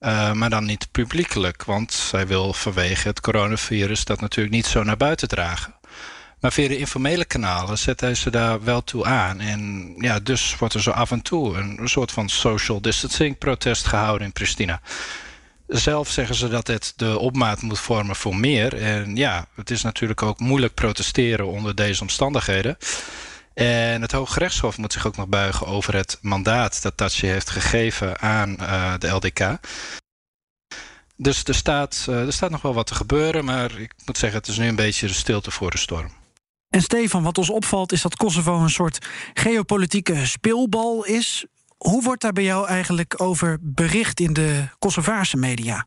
Uh, 0.00 0.32
maar 0.32 0.50
dan 0.50 0.64
niet 0.64 0.90
publiekelijk, 0.90 1.64
want 1.64 2.08
hij 2.10 2.26
wil 2.26 2.52
vanwege 2.52 3.08
het 3.08 3.20
coronavirus 3.20 4.04
dat 4.04 4.20
natuurlijk 4.20 4.54
niet 4.54 4.66
zo 4.66 4.82
naar 4.82 4.96
buiten 4.96 5.28
dragen. 5.28 5.74
Maar 6.40 6.52
via 6.52 6.68
de 6.68 6.76
informele 6.76 7.24
kanalen 7.24 7.78
zet 7.78 8.00
hij 8.00 8.14
ze 8.14 8.30
daar 8.30 8.64
wel 8.64 8.84
toe 8.84 9.04
aan. 9.04 9.40
En 9.40 9.94
ja, 9.98 10.20
dus 10.20 10.56
wordt 10.58 10.74
er 10.74 10.82
zo 10.82 10.90
af 10.90 11.10
en 11.10 11.22
toe 11.22 11.56
een 11.56 11.88
soort 11.88 12.12
van 12.12 12.28
social 12.28 12.80
distancing 12.80 13.38
protest 13.38 13.86
gehouden 13.86 14.26
in 14.26 14.32
Pristina. 14.32 14.80
Zelf 15.66 16.10
zeggen 16.10 16.34
ze 16.34 16.48
dat 16.48 16.66
het 16.66 16.92
de 16.96 17.18
opmaat 17.18 17.62
moet 17.62 17.80
vormen 17.80 18.16
voor 18.16 18.36
meer. 18.36 18.74
En 18.82 19.16
ja, 19.16 19.46
het 19.54 19.70
is 19.70 19.82
natuurlijk 19.82 20.22
ook 20.22 20.38
moeilijk 20.38 20.74
protesteren 20.74 21.46
onder 21.46 21.74
deze 21.74 22.02
omstandigheden. 22.02 22.76
En 23.54 24.02
het 24.02 24.12
Hoge 24.12 24.38
Rechtshof 24.38 24.78
moet 24.78 24.92
zich 24.92 25.06
ook 25.06 25.16
nog 25.16 25.28
buigen 25.28 25.66
over 25.66 25.94
het 25.94 26.18
mandaat 26.20 26.82
dat 26.82 26.96
Tachi 26.96 27.26
heeft 27.26 27.50
gegeven 27.50 28.20
aan 28.20 28.56
uh, 28.60 28.94
de 28.98 29.08
LDK. 29.08 29.58
Dus 31.16 31.44
er 31.44 31.54
staat, 31.54 32.06
uh, 32.08 32.26
er 32.26 32.32
staat 32.32 32.50
nog 32.50 32.62
wel 32.62 32.74
wat 32.74 32.86
te 32.86 32.94
gebeuren, 32.94 33.44
maar 33.44 33.80
ik 33.80 33.94
moet 34.04 34.18
zeggen, 34.18 34.38
het 34.38 34.48
is 34.48 34.58
nu 34.58 34.68
een 34.68 34.76
beetje 34.76 35.06
de 35.06 35.12
stilte 35.12 35.50
voor 35.50 35.70
de 35.70 35.78
storm. 35.78 36.10
En 36.70 36.82
Stefan, 36.82 37.22
wat 37.22 37.38
ons 37.38 37.50
opvalt 37.50 37.92
is 37.92 38.02
dat 38.02 38.16
Kosovo 38.16 38.58
een 38.58 38.70
soort 38.70 39.06
geopolitieke 39.34 40.26
speelbal 40.26 41.04
is. 41.04 41.46
Hoe 41.76 42.02
wordt 42.02 42.22
daar 42.22 42.32
bij 42.32 42.44
jou 42.44 42.66
eigenlijk 42.66 43.22
over 43.22 43.58
bericht 43.60 44.20
in 44.20 44.32
de 44.32 44.68
Kosovaarse 44.78 45.36
media? 45.36 45.86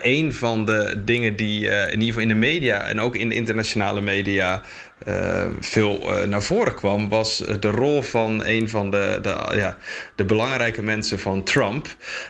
Een 0.00 0.34
van 0.34 0.64
de 0.64 1.02
dingen 1.04 1.36
die 1.36 1.60
uh, 1.60 1.82
in 1.82 1.90
ieder 1.90 2.06
geval 2.06 2.22
in 2.22 2.28
de 2.28 2.34
media 2.34 2.80
en 2.80 3.00
ook 3.00 3.16
in 3.16 3.28
de 3.28 3.34
internationale 3.34 4.00
media 4.00 4.62
uh, 5.08 5.46
veel 5.60 6.00
uh, 6.02 6.22
naar 6.22 6.42
voren 6.42 6.74
kwam, 6.74 7.08
was 7.08 7.42
de 7.60 7.70
rol 7.70 8.02
van 8.02 8.44
een 8.44 8.68
van 8.68 8.90
de, 8.90 9.18
de, 9.22 9.36
ja, 9.54 9.76
de 10.14 10.24
belangrijke 10.24 10.82
mensen 10.82 11.18
van 11.18 11.42
Trump, 11.42 11.86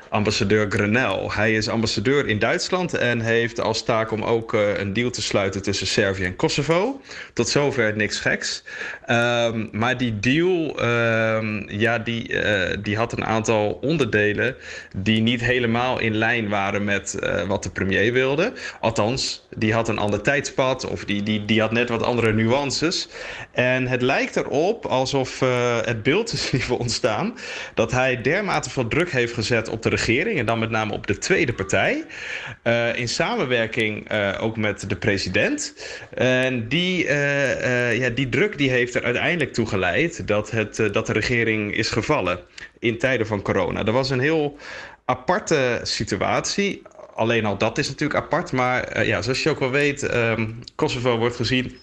ambassadeur 0.08 0.66
Grenell. 0.70 1.28
Hij 1.28 1.52
is 1.52 1.68
ambassadeur 1.68 2.26
in 2.26 2.38
Duitsland 2.38 2.94
en 2.94 3.20
heeft 3.20 3.60
als 3.60 3.84
taak 3.84 4.10
om 4.10 4.22
ook 4.22 4.52
uh, 4.52 4.78
een 4.78 4.92
deal 4.92 5.10
te 5.10 5.22
sluiten 5.22 5.62
tussen 5.62 5.86
Servië 5.86 6.24
en 6.24 6.36
Kosovo. 6.36 7.00
Tot 7.32 7.48
zover 7.48 7.96
niks 7.96 8.18
geks. 8.20 8.64
Um, 9.10 9.68
maar 9.72 9.96
die 9.96 10.18
deal, 10.18 10.84
um, 11.36 11.64
ja, 11.70 11.98
die, 11.98 12.34
die 12.82 12.96
had 12.96 13.12
een 13.12 13.24
aantal 13.24 13.78
onderdelen 13.80 14.56
die 14.96 15.20
niet 15.20 15.40
helemaal 15.40 15.98
in 15.98 16.14
lijn 16.14 16.48
waren 16.48 16.84
met 16.84 17.18
wat 17.46 17.62
de 17.62 17.70
premier 17.70 18.12
wilde. 18.12 18.52
Althans, 18.80 19.46
die 19.56 19.72
had 19.72 19.88
een 19.88 19.98
ander 19.98 20.22
tijdspad 20.22 20.86
of 20.86 21.04
die, 21.04 21.22
die, 21.22 21.44
die 21.44 21.60
had 21.60 21.72
net 21.72 21.88
wat 21.88 22.02
andere 22.02 22.32
nuances 22.32 22.62
En 23.52 23.87
het 23.87 24.02
lijkt 24.02 24.37
erop 24.37 24.87
alsof 24.87 25.40
het 25.85 26.02
beeld 26.02 26.33
is 26.33 26.50
in 26.50 26.71
ontstaan 26.78 27.38
dat 27.75 27.90
hij 27.90 28.21
dermate 28.21 28.71
veel 28.71 28.88
druk 28.88 29.11
heeft 29.11 29.35
gezet 29.35 29.69
op 29.69 29.83
de 29.83 29.88
regering 29.88 30.38
en 30.38 30.47
dan 30.47 30.59
met 30.59 30.71
name 30.71 30.92
op 30.92 31.07
de 31.07 31.19
tweede 31.19 31.52
partij. 31.52 32.04
in 32.95 33.09
samenwerking 33.09 34.12
ook 34.40 34.57
met 34.57 34.88
de 34.88 34.97
president. 34.97 35.75
En 36.14 36.69
die, 36.69 37.07
ja, 37.99 38.09
die 38.09 38.28
druk 38.28 38.59
die 38.59 38.71
heeft 38.71 38.95
er 38.95 39.04
uiteindelijk 39.04 39.52
toe 39.52 39.66
geleid 39.66 40.26
dat, 40.26 40.50
het, 40.50 40.76
dat 40.92 41.07
de 41.07 41.12
regering 41.12 41.76
is 41.76 41.90
gevallen 41.90 42.40
in 42.78 42.99
tijden 42.99 43.26
van 43.26 43.42
corona. 43.42 43.85
Er 43.87 43.92
was 43.92 44.11
een 44.11 44.21
heel 44.21 44.57
aparte 45.04 45.81
situatie. 45.83 46.83
Alleen 47.14 47.45
al 47.45 47.59
dat 47.59 47.78
is 47.78 47.88
natuurlijk 47.88 48.21
apart. 48.21 48.52
Maar 48.52 49.07
ja, 49.07 49.23
zoals 49.23 49.42
je 49.42 49.50
ook 49.50 49.59
wel 49.59 49.71
weet, 49.71 50.14
um, 50.14 50.59
Kosovo 50.75 51.19
wordt 51.19 51.37
gezien 51.37 51.76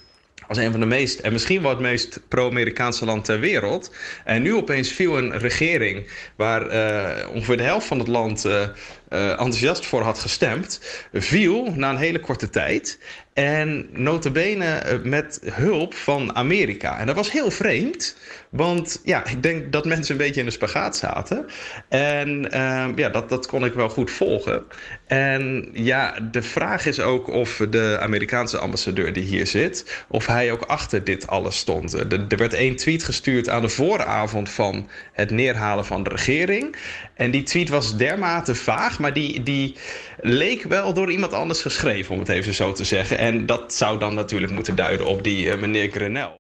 als 0.50 0.58
een 0.58 0.72
van 0.72 0.80
de 0.80 0.86
meest, 0.86 1.20
en 1.20 1.32
misschien 1.32 1.62
wel 1.62 1.70
het 1.70 1.80
meest 1.80 2.20
pro-Amerikaanse 2.28 3.06
land 3.06 3.26
ter 3.26 3.40
wereld. 3.40 3.92
En 4.24 4.42
nu 4.42 4.54
opeens 4.54 4.92
viel 4.92 5.18
een 5.18 5.38
regering 5.38 6.10
waar 6.36 6.74
uh, 6.74 7.30
ongeveer 7.34 7.58
de 7.58 7.64
helft 7.64 7.88
van 7.88 8.00
het 8.00 8.08
land 8.08 8.46
uh, 8.46 8.62
enthousiast 9.10 9.86
voor 9.86 10.02
had 10.02 10.20
gestemd, 10.20 10.82
viel 11.14 11.72
na 11.76 11.90
een 11.90 11.98
hele 11.98 12.20
korte 12.20 12.50
tijd. 12.50 13.00
En 13.34 13.90
notabene 13.92 15.00
met 15.04 15.40
hulp 15.44 15.94
van 15.94 16.36
Amerika. 16.36 17.00
En 17.00 17.06
dat 17.06 17.16
was 17.16 17.32
heel 17.32 17.52
vreemd. 17.52 18.18
Want 18.50 19.02
ja, 19.04 19.26
ik 19.26 19.44
denk 19.44 19.72
dat 19.72 19.86
mensen 19.86 20.12
een 20.12 20.22
beetje 20.22 20.40
in 20.40 20.46
de 20.46 20.52
spagaat 20.52 20.98
zaten. 20.98 21.46
En 21.90 22.30
uh, 22.54 22.86
ja, 22.96 23.10
dat, 23.10 23.30
dat 23.30 23.48
kon 23.48 23.66
ik 23.66 23.74
wel 23.74 23.90
goed 23.90 24.12
volgen. 24.12 24.64
En 25.08 25.70
ja, 25.74 26.20
de 26.32 26.42
vraag 26.42 26.86
is 26.86 27.00
ook 27.00 27.28
of 27.28 27.62
de 27.70 27.98
Amerikaanse 28.02 28.58
ambassadeur 28.58 29.14
die 29.14 29.24
hier 29.24 29.48
zit, 29.48 30.06
of 30.08 30.26
hij 30.26 30.52
ook 30.52 30.62
achter 30.62 31.04
dit 31.04 31.28
alles 31.28 31.58
stond. 31.58 31.94
Er, 31.94 32.38
werd 32.38 32.54
één 32.54 32.76
tweet 32.76 33.04
gestuurd 33.04 33.50
aan 33.50 33.62
de 33.62 33.70
vooravond 33.70 34.50
van 34.50 34.90
het 35.14 35.32
neerhalen 35.32 35.86
van 35.86 36.04
de 36.04 36.10
regering. 36.10 36.76
En 37.14 37.32
die 37.32 37.44
tweet 37.44 37.70
was 37.70 37.98
dermate 37.98 38.56
vaag, 38.56 39.00
maar 39.00 39.14
die, 39.14 39.44
die 39.44 39.76
leek 40.22 40.64
wel 40.64 40.94
door 40.94 41.12
iemand 41.12 41.34
anders 41.34 41.62
geschreven, 41.62 42.14
om 42.14 42.20
het 42.20 42.30
even 42.30 42.54
zo 42.54 42.72
te 42.72 42.84
zeggen. 42.84 43.18
En 43.18 43.46
dat 43.46 43.74
zou 43.74 44.00
dan 44.00 44.14
natuurlijk 44.14 44.52
moeten 44.52 44.76
duiden 44.76 45.06
op 45.06 45.24
die 45.24 45.46
uh, 45.46 45.58
meneer 45.58 45.92
Grenell. 45.92 46.38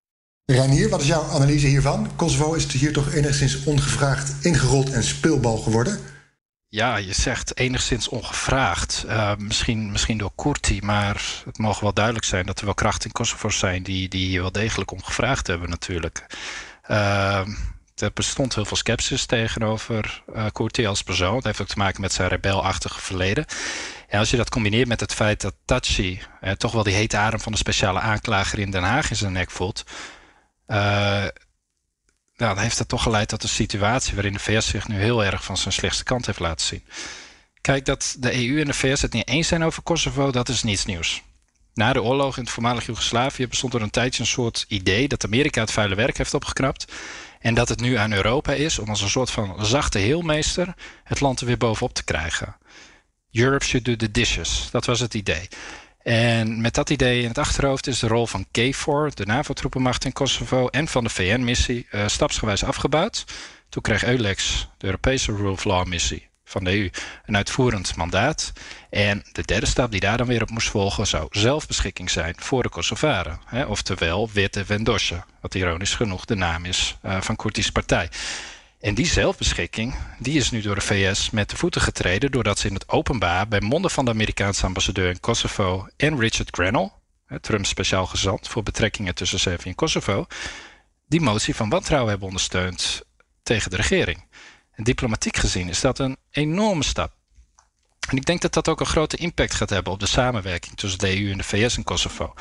Reinier, 0.49 0.89
wat 0.89 1.01
is 1.01 1.07
jouw 1.07 1.23
analyse 1.23 1.67
hiervan? 1.67 2.09
Kosovo 2.15 2.53
is 2.53 2.71
hier 2.71 2.93
toch 2.93 3.13
enigszins 3.13 3.63
ongevraagd 3.63 4.45
ingerold 4.45 4.91
en 4.91 5.03
speelbal 5.03 5.57
geworden? 5.57 5.99
Ja, 6.67 6.95
je 6.95 7.13
zegt 7.13 7.57
enigszins 7.57 8.07
ongevraagd. 8.07 9.03
Uh, 9.07 9.31
misschien, 9.37 9.91
misschien 9.91 10.17
door 10.17 10.31
Kurti, 10.35 10.79
maar 10.81 11.41
het 11.45 11.57
mogen 11.57 11.83
wel 11.83 11.93
duidelijk 11.93 12.25
zijn 12.25 12.45
dat 12.45 12.59
er 12.59 12.65
wel 12.65 12.73
krachten 12.73 13.05
in 13.05 13.11
Kosovo 13.11 13.49
zijn 13.49 13.83
die, 13.83 14.07
die 14.07 14.41
wel 14.41 14.51
degelijk 14.51 14.91
omgevraagd 14.91 15.47
hebben, 15.47 15.69
natuurlijk. 15.69 16.25
Uh, 16.89 17.47
er 17.95 18.11
bestond 18.13 18.55
heel 18.55 18.65
veel 18.65 18.77
sceptisch 18.77 19.25
tegenover 19.25 20.23
uh, 20.35 20.45
Kurti 20.51 20.85
als 20.85 21.03
persoon. 21.03 21.35
Het 21.35 21.43
heeft 21.43 21.61
ook 21.61 21.67
te 21.67 21.77
maken 21.77 22.01
met 22.01 22.13
zijn 22.13 22.29
rebelachtige 22.29 22.99
verleden. 22.99 23.45
En 24.07 24.19
als 24.19 24.29
je 24.29 24.37
dat 24.37 24.49
combineert 24.49 24.87
met 24.87 24.99
het 24.99 25.13
feit 25.13 25.41
dat 25.41 25.55
Tachi 25.65 26.21
eh, 26.41 26.51
toch 26.51 26.71
wel 26.71 26.83
die 26.83 26.93
hete 26.93 27.17
adem 27.17 27.39
van 27.39 27.51
de 27.51 27.57
speciale 27.57 27.99
aanklager 27.99 28.59
in 28.59 28.71
Den 28.71 28.83
Haag 28.83 29.09
in 29.09 29.15
zijn 29.15 29.31
nek 29.31 29.51
voelt, 29.51 29.83
nou, 30.77 32.55
dan 32.55 32.57
heeft 32.57 32.77
dat 32.77 32.87
toch 32.87 33.03
geleid 33.03 33.27
tot 33.27 33.43
een 33.43 33.49
situatie 33.49 34.13
waarin 34.13 34.33
de 34.33 34.39
VS 34.39 34.67
zich 34.67 34.87
nu 34.87 34.99
heel 34.99 35.23
erg 35.23 35.43
van 35.43 35.57
zijn 35.57 35.73
slechtste 35.73 36.03
kant 36.03 36.25
heeft 36.25 36.39
laten 36.39 36.65
zien. 36.65 36.85
Kijk, 37.61 37.85
dat 37.85 38.15
de 38.19 38.47
EU 38.47 38.59
en 38.59 38.65
de 38.65 38.73
VS 38.73 39.01
het 39.01 39.13
niet 39.13 39.27
eens 39.27 39.47
zijn 39.47 39.63
over 39.63 39.83
Kosovo, 39.83 40.31
dat 40.31 40.49
is 40.49 40.63
niets 40.63 40.85
nieuws. 40.85 41.23
Na 41.73 41.93
de 41.93 42.03
oorlog 42.03 42.37
in 42.37 42.43
het 42.43 42.51
voormalig 42.51 42.85
Joegoslavië 42.85 43.47
bestond 43.47 43.73
er 43.73 43.81
een 43.81 43.89
tijdje 43.89 44.21
een 44.21 44.27
soort 44.27 44.65
idee 44.67 45.07
dat 45.07 45.25
Amerika 45.25 45.61
het 45.61 45.71
vuile 45.71 45.95
werk 45.95 46.17
heeft 46.17 46.33
opgeknapt. 46.33 46.91
En 47.39 47.53
dat 47.53 47.69
het 47.69 47.81
nu 47.81 47.95
aan 47.95 48.11
Europa 48.11 48.53
is 48.53 48.79
om 48.79 48.89
als 48.89 49.01
een 49.01 49.09
soort 49.09 49.31
van 49.31 49.65
zachte 49.65 49.99
heelmeester 49.99 50.73
het 51.03 51.19
land 51.19 51.39
er 51.39 51.45
weer 51.45 51.57
bovenop 51.57 51.93
te 51.93 52.03
krijgen. 52.03 52.57
Europe 53.31 53.65
should 53.65 53.85
do 53.85 53.95
the 53.95 54.11
dishes. 54.11 54.67
Dat 54.71 54.85
was 54.85 54.99
het 54.99 55.13
idee. 55.13 55.47
En 56.09 56.61
met 56.61 56.73
dat 56.73 56.89
idee 56.89 57.21
in 57.21 57.27
het 57.27 57.37
achterhoofd 57.37 57.87
is 57.87 57.99
de 57.99 58.07
rol 58.07 58.27
van 58.27 58.45
KFOR, 58.51 59.11
de 59.13 59.25
NAVO-troepenmacht 59.25 60.05
in 60.05 60.13
Kosovo, 60.13 60.67
en 60.67 60.87
van 60.87 61.03
de 61.03 61.09
VN-missie 61.09 61.87
eh, 61.89 62.07
stapsgewijs 62.07 62.63
afgebouwd. 62.63 63.23
Toen 63.69 63.81
kreeg 63.81 64.03
EULEX, 64.03 64.67
de 64.77 64.85
Europese 64.85 65.35
Rule 65.35 65.51
of 65.51 65.63
Law-missie 65.63 66.29
van 66.45 66.63
de 66.63 66.77
EU, 66.77 66.89
een 67.25 67.35
uitvoerend 67.35 67.95
mandaat. 67.95 68.51
En 68.89 69.23
de 69.31 69.41
derde 69.41 69.65
stap 69.65 69.91
die 69.91 69.99
daar 69.99 70.17
dan 70.17 70.27
weer 70.27 70.41
op 70.41 70.49
moest 70.49 70.69
volgen, 70.69 71.07
zou 71.07 71.27
zelfbeschikking 71.29 72.09
zijn 72.09 72.35
voor 72.37 72.63
de 72.63 72.69
Kosovaren. 72.69 73.39
Hè, 73.45 73.63
oftewel 73.65 74.29
Witte 74.33 74.65
Vendosje, 74.65 75.23
wat 75.41 75.55
ironisch 75.55 75.95
genoeg 75.95 76.25
de 76.25 76.35
naam 76.35 76.65
is 76.65 76.97
uh, 77.05 77.21
van 77.21 77.35
Kurtis 77.35 77.71
partij. 77.71 78.09
En 78.79 78.95
die 78.95 79.05
zelfbeschikking 79.05 79.95
die 80.19 80.37
is 80.37 80.51
nu 80.51 80.61
door 80.61 80.75
de 80.75 80.81
VS 80.81 81.29
met 81.29 81.49
de 81.49 81.55
voeten 81.55 81.81
getreden 81.81 82.31
doordat 82.31 82.59
ze 82.59 82.67
in 82.67 82.73
het 82.73 82.89
openbaar 82.89 83.47
bij 83.47 83.61
monden 83.61 83.91
van 83.91 84.05
de 84.05 84.11
Amerikaanse 84.11 84.65
ambassadeur 84.65 85.09
in 85.09 85.19
Kosovo 85.19 85.87
en 85.97 86.19
Richard 86.19 86.49
Grenell, 86.51 86.91
Trumps 87.41 87.69
speciaal 87.69 88.05
gezant 88.05 88.47
voor 88.47 88.63
betrekkingen 88.63 89.15
tussen 89.15 89.39
Servië 89.39 89.69
en 89.69 89.75
Kosovo, 89.75 90.25
die 91.07 91.21
motie 91.21 91.55
van 91.55 91.69
wantrouwen 91.69 92.09
hebben 92.09 92.27
ondersteund 92.27 93.01
tegen 93.43 93.69
de 93.69 93.75
regering. 93.75 94.25
En 94.71 94.83
diplomatiek 94.83 95.37
gezien 95.37 95.69
is 95.69 95.81
dat 95.81 95.99
een 95.99 96.17
enorme 96.31 96.83
stap. 96.83 97.13
En 98.09 98.17
ik 98.17 98.25
denk 98.25 98.41
dat 98.41 98.53
dat 98.53 98.67
ook 98.67 98.79
een 98.79 98.85
grote 98.85 99.17
impact 99.17 99.53
gaat 99.53 99.69
hebben 99.69 99.93
op 99.93 99.99
de 99.99 100.07
samenwerking 100.07 100.77
tussen 100.77 100.99
de 100.99 101.21
EU 101.21 101.31
en 101.31 101.37
de 101.37 101.43
VS 101.43 101.77
en 101.77 101.83
Kosovo 101.83 102.33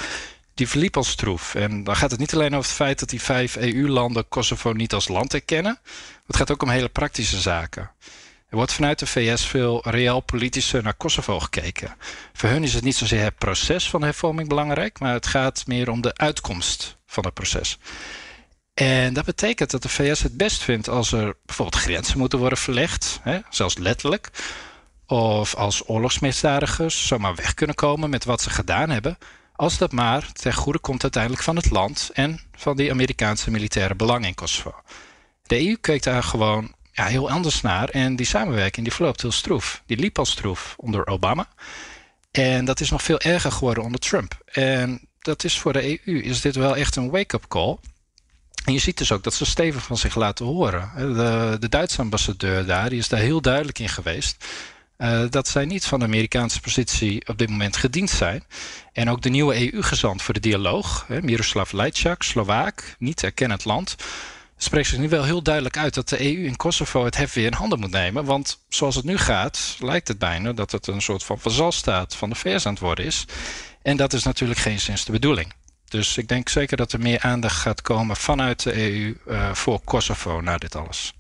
die 0.59 0.69
verliep 0.69 0.97
als 0.97 1.11
stroef. 1.11 1.55
En 1.55 1.85
dan 1.85 1.97
gaat 1.97 2.11
het 2.11 2.21
niet 2.21 2.35
alleen 2.35 2.55
over 2.55 2.69
het 2.69 2.77
feit 2.77 2.99
dat 2.99 3.09
die 3.09 3.23
vijf 3.23 3.57
EU-landen 3.57 4.29
Kosovo 4.29 4.73
niet 4.73 4.93
als 4.93 5.09
land 5.09 5.35
erkennen. 5.35 5.79
Het 6.29 6.37
gaat 6.37 6.51
ook 6.51 6.63
om 6.63 6.69
hele 6.69 6.89
praktische 6.89 7.41
zaken. 7.41 7.91
Er 8.49 8.57
wordt 8.57 8.73
vanuit 8.73 8.99
de 8.99 9.07
VS 9.07 9.47
veel 9.47 9.89
reëel 9.91 10.21
politischer 10.21 10.83
naar 10.83 10.95
Kosovo 10.95 11.41
gekeken. 11.41 11.97
Voor 12.33 12.49
hun 12.49 12.63
is 12.63 12.75
het 12.75 12.85
niet 12.85 12.97
zozeer 12.97 13.23
het 13.23 13.39
proces 13.39 13.91
van 13.91 14.03
hervorming 14.03 14.49
belangrijk, 14.49 14.99
maar 14.99 15.13
het 15.13 15.27
gaat 15.27 15.67
meer 15.67 15.91
om 15.91 16.01
de 16.01 16.17
uitkomst 16.17 16.97
van 17.07 17.25
het 17.25 17.35
proces. 17.35 17.79
En 18.75 19.15
dat 19.15 19.25
betekent 19.25 19.71
dat 19.71 19.83
de 19.83 19.89
VS 19.89 20.23
het 20.23 20.37
best 20.37 20.63
vindt 20.63 20.89
als 20.89 21.13
er 21.13 21.37
bijvoorbeeld 21.47 21.83
grenzen 21.83 22.19
moeten 22.19 22.39
worden 22.39 22.59
verlegd, 22.59 23.21
hè, 23.23 23.39
zelfs 23.51 23.77
letterlijk. 23.77 24.31
Of 25.07 25.55
als 25.55 25.89
oorlogsmisdadigers 25.89 27.07
zomaar 27.07 27.35
weg 27.35 27.55
kunnen 27.55 27.77
komen 27.77 28.11
met 28.11 28.25
wat 28.25 28.43
ze 28.43 28.51
gedaan 28.51 28.91
hebben, 28.91 29.19
als 29.57 29.79
dat 29.79 29.93
maar 29.93 30.33
ten 30.33 30.55
goede 30.55 30.79
komt 30.79 31.03
uiteindelijk 31.03 31.43
van 31.43 31.57
het 31.57 31.71
land 31.71 32.11
en 32.13 32.41
van 32.57 32.77
die 32.77 32.91
Amerikaanse 32.91 33.51
militaire 33.51 33.95
belangen 33.95 34.29
in 34.29 34.35
Kosovo. 34.35 34.75
De 35.49 35.67
EU 35.67 35.77
keek 35.81 36.03
daar 36.03 36.23
gewoon 36.23 36.75
ja, 36.93 37.05
heel 37.05 37.31
anders 37.31 37.61
naar 37.61 37.89
en 37.89 38.17
die 38.17 38.27
samenwerking 38.27 38.87
die 38.87 38.95
verloopt 38.95 39.23
heel 39.23 39.33
stroef. 39.33 39.83
Die 39.87 39.97
liep 39.97 40.19
al 40.19 40.27
stroef 40.27 40.75
onder 40.77 41.07
Obama. 41.07 41.49
En 42.31 42.65
dat 42.65 42.81
is 42.81 42.91
nog 42.91 43.03
veel 43.03 43.21
erger 43.21 43.53
geworden 43.53 43.85
onder 43.85 44.01
Trump. 44.01 44.39
En 44.45 45.09
dat 45.19 45.45
is 45.45 45.59
voor 45.59 45.73
de 45.73 46.01
EU 46.07 46.23
is 46.23 46.41
dit 46.41 46.57
wel 46.57 46.77
echt 46.77 46.97
een 46.97 47.11
wake-up 47.11 47.45
call. 47.49 47.77
En 48.65 48.73
je 48.73 48.79
ziet 48.79 48.99
dus 48.99 49.13
ook 49.13 49.23
dat 49.23 49.35
ze 49.35 49.45
stevig 49.45 49.83
van 49.83 49.97
zich 49.97 50.15
laten 50.15 50.47
horen. 50.47 50.91
De, 50.97 51.57
de 51.61 51.69
Duitse 51.69 52.01
ambassadeur 52.01 52.67
daar 52.67 52.89
die 52.89 52.99
is 52.99 53.09
daar 53.09 53.21
heel 53.21 53.41
duidelijk 53.41 53.79
in 53.79 53.89
geweest. 53.89 54.45
Uh, 54.99 55.25
dat 55.31 55.49
zij 55.49 55.65
niet 55.65 55.85
van 55.85 55.99
de 55.99 56.05
Amerikaanse 56.05 56.61
positie 56.61 57.29
op 57.29 57.39
dit 57.39 57.51
moment 57.51 57.77
gediend 57.77 58.11
zijn. 58.11 58.45
En 58.93 59.11
ook 59.11 59.23
de 59.23 59.29
nieuwe 59.29 59.73
EU-gezant 59.73 60.23
voor 60.23 60.35
de 60.35 60.41
dialoog, 60.41 61.05
hè, 61.09 61.23
Miroslav 61.23 61.73
Lajčák, 61.73 62.23
Slovaak, 62.23 62.97
niet 62.99 63.23
erkennend 63.23 63.65
land, 63.65 63.97
spreekt 64.59 64.89
zich 64.89 64.99
nu 64.99 65.09
wel 65.09 65.25
heel 65.25 65.43
duidelijk 65.43 65.77
uit 65.77 65.95
dat 65.95 66.09
de 66.09 66.21
EU 66.21 66.45
in 66.45 66.57
Kosovo 66.57 67.05
het 67.05 67.17
hef 67.17 67.33
weer 67.33 67.47
in 67.47 67.53
handen 67.53 67.81
moet 67.81 67.91
nemen. 67.91 68.25
Want 68.25 68.65
zoals 68.69 68.95
het 68.95 69.05
nu 69.05 69.19
gaat, 69.19 69.77
lijkt 69.81 70.09
het 70.09 70.19
bijna 70.19 70.53
dat 70.53 70.73
het 70.73 70.87
een 70.87 71.03
soort 71.03 71.25
van 71.25 71.39
vazalstaat 71.39 72.17
van 72.17 72.29
de 72.29 72.35
VS 72.35 72.67
aan 72.67 72.73
het 72.73 72.83
worden 72.83 73.05
is. 73.05 73.25
En 73.83 73.97
dat 73.97 74.13
is 74.13 74.23
natuurlijk 74.23 74.61
geen 74.61 74.81
sinds 74.81 75.05
de 75.05 75.13
bedoeling. 75.13 75.53
Dus 75.85 76.17
ik 76.17 76.29
denk 76.29 76.49
zeker 76.49 76.77
dat 76.77 76.93
er 76.93 77.01
meer 77.01 77.21
aandacht 77.21 77.57
gaat 77.57 77.83
komen 77.83 78.17
vanuit 78.17 78.63
de 78.63 78.93
EU 78.93 79.17
uh, 79.27 79.55
voor 79.55 79.81
Kosovo 79.85 80.41
na 80.41 80.57
dit 80.59 80.77
alles. 80.77 81.13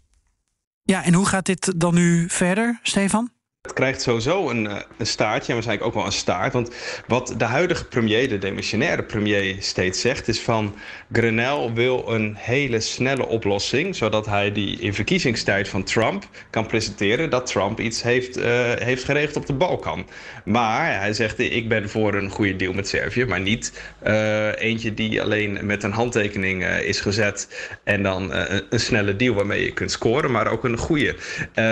Ja, 0.82 1.04
en 1.04 1.14
hoe 1.14 1.26
gaat 1.26 1.46
dit 1.46 1.80
dan 1.80 1.94
nu 1.94 2.28
verder, 2.28 2.80
Stefan? 2.82 3.30
Krijgt 3.72 4.02
sowieso 4.02 4.50
een, 4.50 4.66
eh, 4.66 4.76
een 4.98 5.06
staartje 5.06 5.46
en 5.46 5.52
waarschijnlijk 5.52 5.88
ook 5.88 5.94
wel 5.94 6.04
een 6.04 6.12
staart. 6.12 6.52
Want 6.52 6.70
wat 7.06 7.34
de 7.36 7.44
huidige 7.44 7.84
premier, 7.84 8.28
de 8.28 8.38
demissionaire 8.38 9.02
premier, 9.02 9.56
steeds 9.60 10.00
zegt, 10.00 10.28
is 10.28 10.40
van 10.40 10.74
Grenell 11.12 11.70
wil 11.74 12.04
een 12.08 12.34
hele 12.38 12.80
snelle 12.80 13.26
oplossing, 13.26 13.96
zodat 13.96 14.26
hij 14.26 14.52
die 14.52 14.78
in 14.80 14.94
verkiezingstijd 14.94 15.68
van 15.68 15.84
Trump 15.84 16.28
kan 16.50 16.66
presenteren 16.66 17.30
dat 17.30 17.46
Trump 17.46 17.80
iets 17.80 18.02
heeft, 18.02 18.38
uh, 18.38 18.44
heeft 18.74 19.04
geregeld 19.04 19.36
op 19.36 19.46
de 19.46 19.52
Balkan. 19.52 20.06
Maar 20.44 21.00
hij 21.00 21.12
zegt, 21.12 21.38
ik 21.38 21.68
ben 21.68 21.88
voor 21.88 22.14
een 22.14 22.30
goede 22.30 22.56
deal 22.56 22.72
met 22.72 22.88
Servië, 22.88 23.24
maar 23.24 23.40
niet 23.40 23.92
uh, 24.06 24.60
eentje 24.60 24.94
die 24.94 25.22
alleen 25.22 25.58
met 25.62 25.82
een 25.82 25.92
handtekening 25.92 26.64
is 26.66 27.00
gezet 27.00 27.70
en 27.84 28.02
dan 28.02 28.32
een, 28.32 28.62
een, 28.70 28.80
snelle 28.80 29.16
deal 29.16 29.34
waarmee 29.34 29.64
je 29.64 29.72
kunt 29.72 29.90
scoren, 29.90 30.30
maar 30.30 30.50
ook 30.50 30.64
een 30.64 30.78
goede, 30.78 31.14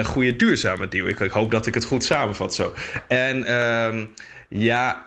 goede 0.05 0.37
duurzame 0.37 0.89
deal. 0.89 1.09
Ik, 1.09 1.21
ik 1.21 1.31
hoop 1.31 1.51
dat 1.51 1.67
ik 1.67 1.75
het 1.75 1.85
goed 1.87 2.05
samenvat 2.05 2.55
zo. 2.55 2.73
En 3.09 3.39
uh, 3.39 4.05
ja, 4.49 5.07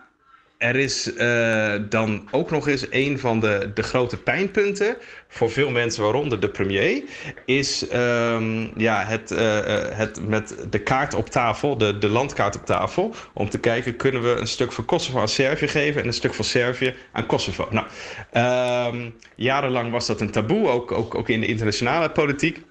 er 0.60 0.76
is 0.76 1.16
uh, 1.16 1.74
dan 1.88 2.28
ook 2.30 2.50
nog 2.50 2.68
eens 2.68 2.86
een 2.90 3.18
van 3.18 3.40
de, 3.40 3.70
de 3.74 3.82
grote 3.82 4.16
pijnpunten 4.16 4.96
voor 5.28 5.50
veel 5.50 5.70
mensen, 5.70 6.02
waaronder 6.02 6.40
de 6.40 6.48
premier, 6.48 7.02
is 7.44 7.92
um, 7.92 8.70
ja, 8.76 9.04
het, 9.04 9.30
uh, 9.30 9.58
het 9.90 10.28
met 10.28 10.56
de 10.70 10.78
kaart 10.78 11.14
op 11.14 11.28
tafel, 11.28 11.78
de, 11.78 11.98
de 11.98 12.08
landkaart 12.08 12.56
op 12.56 12.66
tafel, 12.66 13.14
om 13.32 13.50
te 13.50 13.58
kijken 13.58 13.96
kunnen 13.96 14.22
we 14.22 14.40
een 14.40 14.46
stuk 14.46 14.72
van 14.72 14.84
Kosovo 14.84 15.20
aan 15.20 15.28
Servië 15.28 15.68
geven 15.68 16.00
en 16.00 16.06
een 16.06 16.12
stuk 16.12 16.34
van 16.34 16.44
Servië 16.44 16.94
aan 17.12 17.26
Kosovo. 17.26 17.68
Nou, 17.70 17.86
um, 18.94 19.14
jarenlang 19.34 19.90
was 19.90 20.06
dat 20.06 20.20
een 20.20 20.30
taboe, 20.30 20.68
ook, 20.68 20.92
ook, 20.92 21.14
ook 21.14 21.28
in 21.28 21.40
de 21.40 21.46
internationale 21.46 22.10
politiek. 22.10 22.62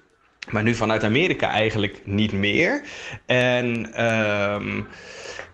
Maar 0.48 0.62
nu 0.62 0.74
vanuit 0.74 1.04
Amerika 1.04 1.50
eigenlijk 1.50 2.00
niet 2.04 2.32
meer. 2.32 2.82
En 3.26 3.66
um, 4.04 4.86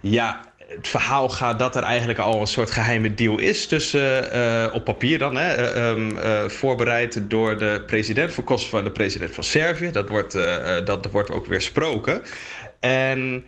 ja, 0.00 0.40
het 0.56 0.88
verhaal 0.88 1.28
gaat 1.28 1.58
dat 1.58 1.76
er 1.76 1.82
eigenlijk 1.82 2.18
al 2.18 2.40
een 2.40 2.46
soort 2.46 2.70
geheime 2.70 3.14
deal 3.14 3.38
is 3.38 3.66
tussen, 3.66 4.36
uh, 4.36 4.74
op 4.74 4.84
papier 4.84 5.18
dan, 5.18 5.36
hè, 5.36 5.76
um, 5.88 6.10
uh, 6.10 6.44
voorbereid 6.44 7.30
door 7.30 7.58
de 7.58 7.82
president 7.86 8.32
van 8.32 8.44
Kosovo 8.44 8.78
en 8.78 8.84
de 8.84 8.90
president 8.90 9.34
van 9.34 9.44
Servië. 9.44 9.90
Dat 9.90 10.08
wordt, 10.08 10.32
dat 10.84 11.10
wordt 11.10 11.30
ook 11.30 11.46
weer 11.46 11.58
gesproken. 11.58 12.22
En 12.80 13.44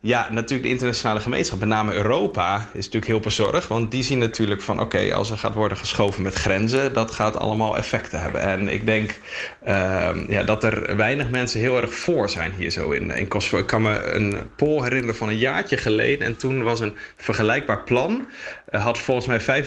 ja, 0.00 0.28
natuurlijk 0.30 0.62
de 0.62 0.68
internationale 0.68 1.20
gemeenschap, 1.20 1.58
met 1.58 1.68
name 1.68 1.94
Europa, 1.94 2.56
is 2.56 2.84
natuurlijk 2.84 3.06
heel 3.06 3.20
bezorgd. 3.20 3.68
Want 3.68 3.90
die 3.90 4.02
zien 4.02 4.18
natuurlijk 4.18 4.62
van, 4.62 4.80
oké, 4.80 5.14
als 5.14 5.30
er 5.30 5.38
gaat 5.38 5.54
worden 5.54 5.78
geschoven 5.78 6.22
met 6.22 6.34
grenzen, 6.34 6.92
dat 6.92 7.10
gaat 7.10 7.36
allemaal 7.36 7.76
effecten 7.76 8.20
hebben. 8.20 8.40
En 8.40 8.68
ik 8.68 8.86
denk 8.86 9.18
uh, 9.66 10.10
ja, 10.28 10.42
dat 10.42 10.64
er 10.64 10.96
weinig 10.96 11.30
mensen 11.30 11.60
heel 11.60 11.80
erg 11.80 11.94
voor 11.94 12.30
zijn 12.30 12.52
hier 12.56 12.70
zo 12.70 12.90
in, 12.90 13.10
in 13.10 13.28
Kosovo. 13.28 13.58
Ik 13.58 13.66
kan 13.66 13.82
me 13.82 14.02
een 14.02 14.50
poll 14.56 14.82
herinneren 14.82 15.16
van 15.16 15.28
een 15.28 15.38
jaartje 15.38 15.76
geleden. 15.76 16.26
En 16.26 16.36
toen 16.36 16.62
was 16.62 16.80
een 16.80 16.96
vergelijkbaar 17.16 17.82
plan. 17.82 18.28
Uh, 18.70 18.84
had 18.84 18.98
volgens 18.98 19.26
mij 19.46 19.64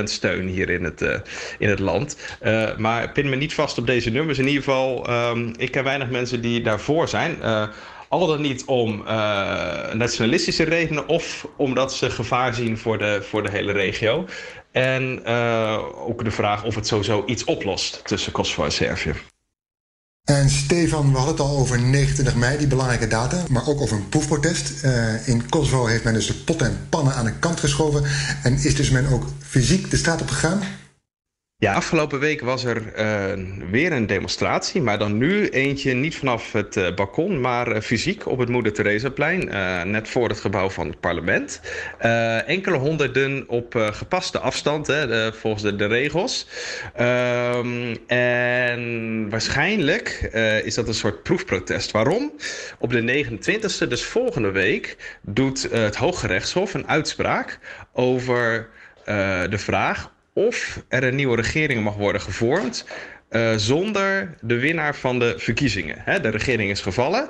25% 0.00 0.02
steun 0.02 0.46
hier 0.46 0.70
in 0.70 0.84
het, 0.84 1.02
uh, 1.02 1.14
in 1.58 1.68
het 1.68 1.78
land. 1.78 2.36
Uh, 2.42 2.76
maar 2.76 3.12
pin 3.12 3.28
me 3.28 3.36
niet 3.36 3.54
vast 3.54 3.78
op 3.78 3.86
deze 3.86 4.10
nummers. 4.10 4.38
In 4.38 4.46
ieder 4.46 4.62
geval, 4.62 5.10
um, 5.10 5.52
ik 5.56 5.70
ken 5.70 5.84
weinig 5.84 6.10
mensen 6.10 6.40
die 6.40 6.62
daarvoor 6.62 7.08
zijn. 7.08 7.36
Al 8.12 8.26
dan 8.26 8.40
niet 8.40 8.64
om 8.64 9.00
uh, 9.00 9.92
nationalistische 9.92 10.62
redenen 10.62 11.08
of 11.08 11.48
omdat 11.56 11.94
ze 11.94 12.10
gevaar 12.10 12.54
zien 12.54 12.78
voor 12.78 12.98
de, 12.98 13.22
voor 13.28 13.42
de 13.42 13.50
hele 13.50 13.72
regio. 13.72 14.24
En 14.72 15.22
uh, 15.26 15.78
ook 16.06 16.24
de 16.24 16.30
vraag 16.30 16.64
of 16.64 16.74
het 16.74 16.86
sowieso 16.86 17.22
iets 17.26 17.44
oplost 17.44 18.00
tussen 18.04 18.32
Kosovo 18.32 18.64
en 18.64 18.72
Servië. 18.72 19.14
En 20.24 20.50
Stefan, 20.50 21.10
we 21.10 21.16
hadden 21.16 21.34
het 21.34 21.44
al 21.44 21.58
over 21.58 21.80
29 21.80 22.34
mei, 22.34 22.58
die 22.58 22.66
belangrijke 22.66 23.08
data, 23.08 23.44
maar 23.50 23.68
ook 23.68 23.80
over 23.80 23.96
een 23.96 24.08
proefprotest. 24.08 24.84
Uh, 24.84 25.28
in 25.28 25.48
Kosovo 25.48 25.86
heeft 25.86 26.04
men 26.04 26.14
dus 26.14 26.26
de 26.26 26.34
pot 26.34 26.62
en 26.62 26.86
pannen 26.88 27.14
aan 27.14 27.24
de 27.24 27.38
kant 27.38 27.60
geschoven 27.60 28.04
en 28.42 28.52
is 28.52 28.76
dus 28.76 28.90
men 28.90 29.12
ook 29.12 29.24
fysiek 29.40 29.90
de 29.90 29.96
straat 29.96 30.20
op 30.20 30.28
gegaan. 30.28 30.60
Ja, 31.62 31.74
afgelopen 31.74 32.18
week 32.18 32.40
was 32.40 32.64
er 32.64 32.82
uh, 32.98 33.44
weer 33.70 33.92
een 33.92 34.06
demonstratie, 34.06 34.82
maar 34.82 34.98
dan 34.98 35.18
nu 35.18 35.48
eentje 35.48 35.92
niet 35.94 36.16
vanaf 36.16 36.52
het 36.52 36.76
uh, 36.76 36.94
balkon, 36.94 37.40
maar 37.40 37.72
uh, 37.72 37.80
fysiek 37.80 38.26
op 38.26 38.38
het 38.38 38.48
Moeder 38.48 38.72
Theresaplein, 38.72 39.44
net 39.90 40.08
voor 40.08 40.28
het 40.28 40.40
gebouw 40.40 40.70
van 40.70 40.86
het 40.86 41.00
parlement. 41.00 41.60
enkele 42.46 42.76
honderden 42.76 43.44
op 43.48 43.74
gepaste 43.92 44.38
afstand, 44.38 44.86
hè, 44.86 45.32
volgens 45.32 45.62
de, 45.62 45.76
de 45.76 45.86
regels. 45.86 46.46
Ehm, 46.94 47.96
en 48.06 49.30
waarschijnlijk 49.30 50.30
is 50.64 50.74
dat 50.74 50.88
een 50.88 50.94
soort 50.94 51.22
proefprotest. 51.22 51.90
Waarom? 51.90 52.32
Op 52.78 52.90
de 52.90 53.00
29e, 53.00 53.88
dus 53.88 54.04
volgende 54.04 54.50
week, 54.50 54.96
doet 55.20 55.68
het 55.70 55.96
Hooggerechtshof 55.96 56.74
een 56.74 56.88
uitspraak 56.88 57.58
over 57.92 58.68
de 59.04 59.58
vraag 59.58 60.10
of 60.32 60.82
er 60.88 61.04
een 61.04 61.14
nieuwe 61.14 61.36
regering 61.36 61.82
mag 61.82 61.94
worden 61.94 62.20
gevormd 62.20 62.84
uh, 63.32 63.52
zonder 63.56 64.34
de 64.40 64.58
winnaar 64.58 64.94
van 64.96 65.18
de 65.18 65.34
verkiezingen. 65.36 65.96
Hè, 65.98 66.20
de 66.20 66.28
regering 66.28 66.70
is 66.70 66.80
gevallen. 66.80 67.28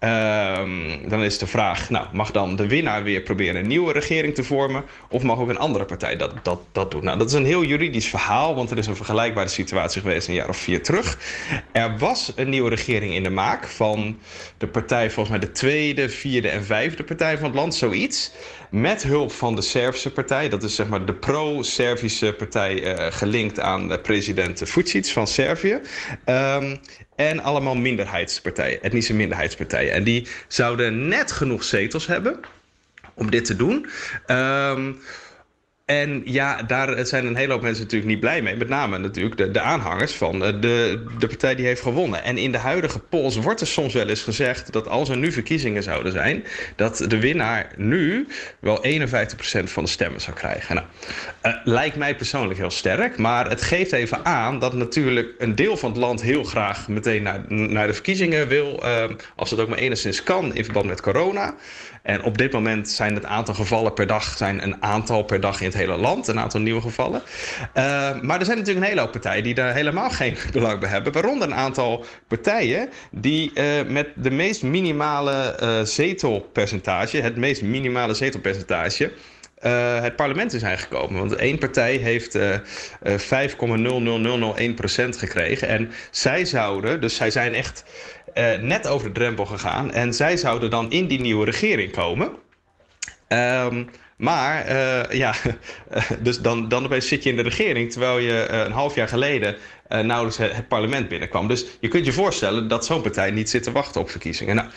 Um, 0.00 1.08
dan 1.08 1.22
is 1.22 1.38
de 1.38 1.46
vraag, 1.46 1.90
nou, 1.90 2.06
mag 2.12 2.30
dan 2.30 2.56
de 2.56 2.66
winnaar 2.66 3.02
weer 3.02 3.20
proberen 3.20 3.56
een 3.56 3.66
nieuwe 3.66 3.92
regering 3.92 4.34
te 4.34 4.44
vormen? 4.44 4.84
Of 5.08 5.22
mag 5.22 5.38
ook 5.38 5.48
een 5.48 5.58
andere 5.58 5.84
partij 5.84 6.16
dat, 6.16 6.32
dat, 6.42 6.60
dat 6.72 6.90
doen? 6.90 7.04
Nou, 7.04 7.18
dat 7.18 7.28
is 7.28 7.32
een 7.32 7.44
heel 7.44 7.64
juridisch 7.64 8.08
verhaal, 8.08 8.54
want 8.54 8.70
er 8.70 8.78
is 8.78 8.86
een 8.86 8.96
vergelijkbare 8.96 9.48
situatie 9.48 10.00
geweest 10.00 10.28
een 10.28 10.34
jaar 10.34 10.48
of 10.48 10.56
vier 10.56 10.82
terug. 10.82 11.18
Er 11.72 11.98
was 11.98 12.32
een 12.36 12.48
nieuwe 12.48 12.70
regering 12.70 13.14
in 13.14 13.22
de 13.22 13.30
maak 13.30 13.66
van 13.68 14.18
de 14.58 14.66
partij, 14.66 15.10
volgens 15.10 15.38
mij 15.38 15.46
de 15.46 15.52
tweede, 15.52 16.08
vierde 16.08 16.48
en 16.48 16.64
vijfde 16.64 17.04
partij 17.04 17.36
van 17.36 17.46
het 17.46 17.54
land, 17.54 17.74
zoiets. 17.74 18.32
Met 18.74 19.02
hulp 19.02 19.32
van 19.32 19.54
de 19.54 19.62
Servische 19.62 20.10
partij, 20.10 20.48
dat 20.48 20.62
is 20.62 20.74
zeg 20.74 20.88
maar 20.88 21.04
de 21.06 21.14
pro-Servische 21.14 22.34
partij 22.38 22.98
uh, 22.98 23.06
gelinkt 23.12 23.60
aan 23.60 23.88
de 23.88 23.98
president 23.98 24.60
Vucic 24.64 25.06
van 25.06 25.26
Servië. 25.26 25.80
Um, 26.26 26.80
en 27.16 27.40
allemaal 27.40 27.74
minderheidspartijen, 27.74 28.82
etnische 28.82 29.14
minderheidspartijen. 29.14 29.92
En 29.92 30.04
die 30.04 30.26
zouden 30.48 31.08
net 31.08 31.32
genoeg 31.32 31.64
zetels 31.64 32.06
hebben 32.06 32.40
om 33.14 33.30
dit 33.30 33.44
te 33.44 33.56
doen. 33.56 33.86
Um, 34.26 35.00
en 35.84 36.22
ja, 36.24 36.62
daar 36.62 37.06
zijn 37.06 37.26
een 37.26 37.36
hele 37.36 37.52
hoop 37.52 37.62
mensen 37.62 37.82
natuurlijk 37.82 38.10
niet 38.10 38.20
blij 38.20 38.42
mee. 38.42 38.56
Met 38.56 38.68
name 38.68 38.98
natuurlijk 38.98 39.36
de, 39.36 39.50
de 39.50 39.60
aanhangers 39.60 40.12
van 40.12 40.38
de, 40.38 40.58
de 41.18 41.26
partij 41.26 41.54
die 41.54 41.66
heeft 41.66 41.80
gewonnen. 41.80 42.22
En 42.22 42.38
in 42.38 42.52
de 42.52 42.58
huidige 42.58 42.98
polls 42.98 43.36
wordt 43.36 43.60
er 43.60 43.66
soms 43.66 43.92
wel 43.92 44.08
eens 44.08 44.22
gezegd 44.22 44.72
dat 44.72 44.88
als 44.88 45.08
er 45.08 45.16
nu 45.16 45.32
verkiezingen 45.32 45.82
zouden 45.82 46.12
zijn, 46.12 46.44
dat 46.76 47.04
de 47.08 47.20
winnaar 47.20 47.72
nu 47.76 48.26
wel 48.58 48.84
51% 48.84 49.64
van 49.64 49.84
de 49.84 49.90
stemmen 49.90 50.20
zou 50.20 50.36
krijgen. 50.36 50.74
Nou, 50.74 50.86
uh, 51.42 51.60
lijkt 51.64 51.96
mij 51.96 52.16
persoonlijk 52.16 52.58
heel 52.58 52.70
sterk, 52.70 53.18
maar 53.18 53.48
het 53.48 53.62
geeft 53.62 53.92
even 53.92 54.24
aan 54.24 54.58
dat 54.58 54.72
natuurlijk 54.74 55.34
een 55.38 55.54
deel 55.54 55.76
van 55.76 55.90
het 55.90 55.98
land 55.98 56.22
heel 56.22 56.44
graag 56.44 56.88
meteen 56.88 57.22
naar, 57.22 57.44
naar 57.48 57.86
de 57.86 57.94
verkiezingen 57.94 58.48
wil, 58.48 58.80
uh, 58.84 59.04
als 59.36 59.50
het 59.50 59.60
ook 59.60 59.68
maar 59.68 59.78
enigszins 59.78 60.22
kan 60.22 60.54
in 60.54 60.64
verband 60.64 60.86
met 60.86 61.00
corona. 61.00 61.54
En 62.04 62.22
op 62.22 62.38
dit 62.38 62.52
moment 62.52 62.88
zijn 62.88 63.14
het 63.14 63.24
aantal 63.24 63.54
gevallen 63.54 63.92
per 63.92 64.06
dag 64.06 64.36
zijn 64.36 64.62
een 64.62 64.82
aantal 64.82 65.22
per 65.22 65.40
dag 65.40 65.60
in 65.60 65.72
het 65.74 65.82
hele 65.82 66.00
land, 66.00 66.28
een 66.28 66.38
aantal 66.40 66.60
nieuwe 66.60 66.80
gevallen. 66.80 67.22
Uh, 67.74 68.20
maar 68.20 68.38
er 68.38 68.44
zijn 68.44 68.58
natuurlijk 68.58 68.84
een 68.84 68.90
hele 68.90 69.00
hoop 69.00 69.12
partijen 69.12 69.42
die 69.42 69.54
daar 69.54 69.74
helemaal 69.74 70.10
geen 70.10 70.36
belang 70.52 70.80
bij 70.80 70.88
hebben. 70.88 71.12
Waaronder 71.12 71.48
een 71.48 71.54
aantal 71.54 72.04
partijen 72.28 72.88
die 73.10 73.50
uh, 73.54 73.64
met 73.88 74.08
de 74.16 74.30
meest 74.30 74.62
minimale 74.62 75.58
uh, 75.62 75.80
zetelpercentage, 75.82 77.20
het 77.20 77.36
meest 77.36 77.62
minimale 77.62 78.14
zetelpercentage, 78.14 79.12
het 80.00 80.16
parlement 80.16 80.52
in 80.52 80.58
zijn 80.58 80.78
gekomen. 80.78 81.18
Want 81.18 81.34
één 81.34 81.58
partij 81.58 81.96
heeft 81.96 82.34
uh, 82.34 82.50
uh, 82.50 82.58
5,00001% 85.08 85.08
gekregen. 85.08 85.68
En 85.68 85.90
zij 86.10 86.44
zouden, 86.44 87.00
dus 87.00 87.16
zij 87.16 87.30
zijn 87.30 87.54
echt 87.54 87.84
net 88.60 88.86
over 88.86 89.06
de 89.06 89.12
drempel 89.12 89.44
gegaan. 89.46 89.92
En 89.92 90.14
zij 90.14 90.36
zouden 90.36 90.70
dan 90.70 90.90
in 90.90 91.06
die 91.06 91.20
nieuwe 91.20 91.44
regering 91.44 91.92
komen. 91.92 92.32
Um, 93.28 93.88
maar 94.24 94.68
uh, 94.68 95.18
ja, 95.18 95.34
dus 96.20 96.40
dan, 96.40 96.68
dan 96.68 96.84
opeens 96.84 97.08
zit 97.08 97.22
je 97.22 97.30
in 97.30 97.36
de 97.36 97.42
regering 97.42 97.90
terwijl 97.90 98.18
je 98.18 98.48
uh, 98.50 98.58
een 98.58 98.72
half 98.72 98.94
jaar 98.94 99.08
geleden 99.08 99.56
nauwelijks 99.88 100.36
het, 100.36 100.68
parlement 100.68 101.08
binnenkwam. 101.08 101.48
Dus 101.48 101.64
je 101.80 101.88
kunt 101.88 102.04
je 102.04 102.12
voorstellen 102.12 102.68
dat 102.68 102.86
zo'n 102.86 103.02
partij 103.02 103.30
niet 103.30 103.50
zit 103.50 103.62
te 103.62 103.72
wachten 103.72 104.00
op 104.00 104.10
verkiezingen. 104.10 104.54
Nou, 104.56 104.68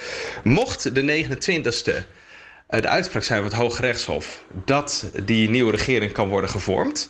mocht 0.44 0.96
de 0.96 1.26
29e 1.26 2.06
de 2.68 2.88
uitspraak 2.88 3.24
zijn 3.24 3.42
van 3.42 3.50
het 3.50 3.60
Hooggerechtshof 3.60 4.44
dat 4.66 5.10
die 5.24 5.50
nieuwe 5.50 5.72
regering 5.72 6.12
kan 6.12 6.30
worden 6.30 6.50
gevormd 6.50 7.10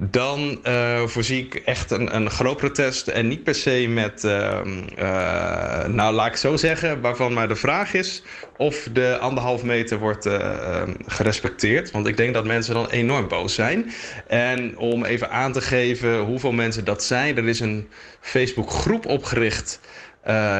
dan 0.00 0.60
uh, 0.66 1.06
voorzie 1.06 1.44
ik 1.44 1.54
echt 1.54 1.90
een, 1.90 2.14
een 2.16 2.30
groot 2.30 2.56
protest. 2.56 3.08
En 3.08 3.28
niet 3.28 3.42
per 3.42 3.54
se 3.54 3.86
met, 3.88 4.24
uh, 4.24 4.60
uh, 4.98 5.84
nou 5.84 6.14
laat 6.14 6.26
ik 6.26 6.36
zo 6.36 6.56
zeggen, 6.56 7.00
waarvan 7.00 7.32
maar 7.32 7.48
de 7.48 7.56
vraag 7.56 7.94
is 7.94 8.22
of 8.56 8.88
de 8.92 9.18
anderhalf 9.18 9.62
meter 9.62 9.98
wordt 9.98 10.26
ehm, 10.26 10.94
gerespecteerd. 11.06 11.90
Want 11.90 12.06
ik 12.06 12.16
denk 12.16 12.34
dat 12.34 12.44
mensen 12.44 12.74
dan 12.74 12.90
enorm 12.90 13.28
boos 13.28 13.54
zijn. 13.54 13.92
En 14.26 14.78
om 14.78 15.04
even 15.04 15.30
aan 15.30 15.52
te 15.52 15.60
geven 15.60 16.18
hoeveel 16.18 16.52
mensen 16.52 16.84
dat 16.84 17.04
zijn, 17.04 17.36
er 17.36 17.48
is 17.48 17.60
een 17.60 17.88
Facebook 18.20 18.70
groep 18.70 19.06
opgericht. 19.06 19.80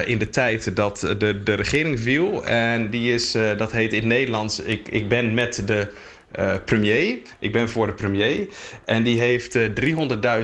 In 0.04 0.18
de 0.18 0.28
tijd 0.30 0.76
dat 0.76 1.14
de, 1.18 1.42
de 1.42 1.54
regering 1.54 2.00
viel. 2.00 2.46
En 2.46 2.90
die 2.90 3.14
is, 3.14 3.32
dat 3.32 3.72
heet 3.72 3.92
in 3.92 3.98
het 3.98 4.08
Nederlands, 4.08 4.60
ik, 4.60 4.88
ik 4.88 5.08
ben 5.08 5.34
met 5.34 5.62
de 5.66 5.92
uh, 6.38 6.54
premier. 6.64 7.18
Ik 7.38 7.52
ben 7.52 7.68
voor 7.68 7.86
de 7.86 7.92
premier. 7.92 8.48
En 8.84 9.02
die 9.02 9.20
heeft 9.20 9.56
uh, 9.56 9.68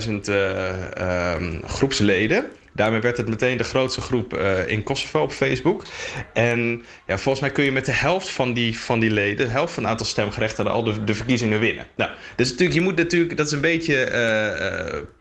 300.000 0.06 0.12
uh, 0.28 1.34
groepsleden. 1.64 2.46
Daarmee 2.72 3.00
werd 3.00 3.16
het 3.16 3.28
meteen 3.28 3.56
de 3.56 3.64
grootste 3.64 4.00
groep 4.00 4.34
in 4.66 4.82
Kosovo 4.82 5.20
op 5.20 5.32
Facebook. 5.32 5.84
En 6.32 6.84
ja, 7.06 7.18
volgens 7.18 7.40
mij 7.40 7.50
kun 7.50 7.64
je 7.64 7.72
met 7.72 7.84
de 7.84 7.92
helft 7.92 8.28
van 8.28 8.52
die, 8.52 8.78
van 8.78 9.00
die 9.00 9.10
leden, 9.10 9.46
de 9.46 9.52
helft 9.52 9.72
van 9.72 9.82
het 9.82 9.92
aantal 9.92 10.06
stemgerechtigden, 10.06 10.72
al 10.72 10.82
de, 10.84 11.04
de 11.04 11.14
verkiezingen 11.14 11.60
winnen. 11.60 11.86
Nou, 11.96 12.10
dus 12.36 12.50
natuurlijk, 12.50 12.78
je 12.78 12.84
moet 12.84 12.96
natuurlijk, 12.96 13.36
dat 13.36 13.46
is 13.46 13.52
een 13.52 13.60
beetje 13.60 13.94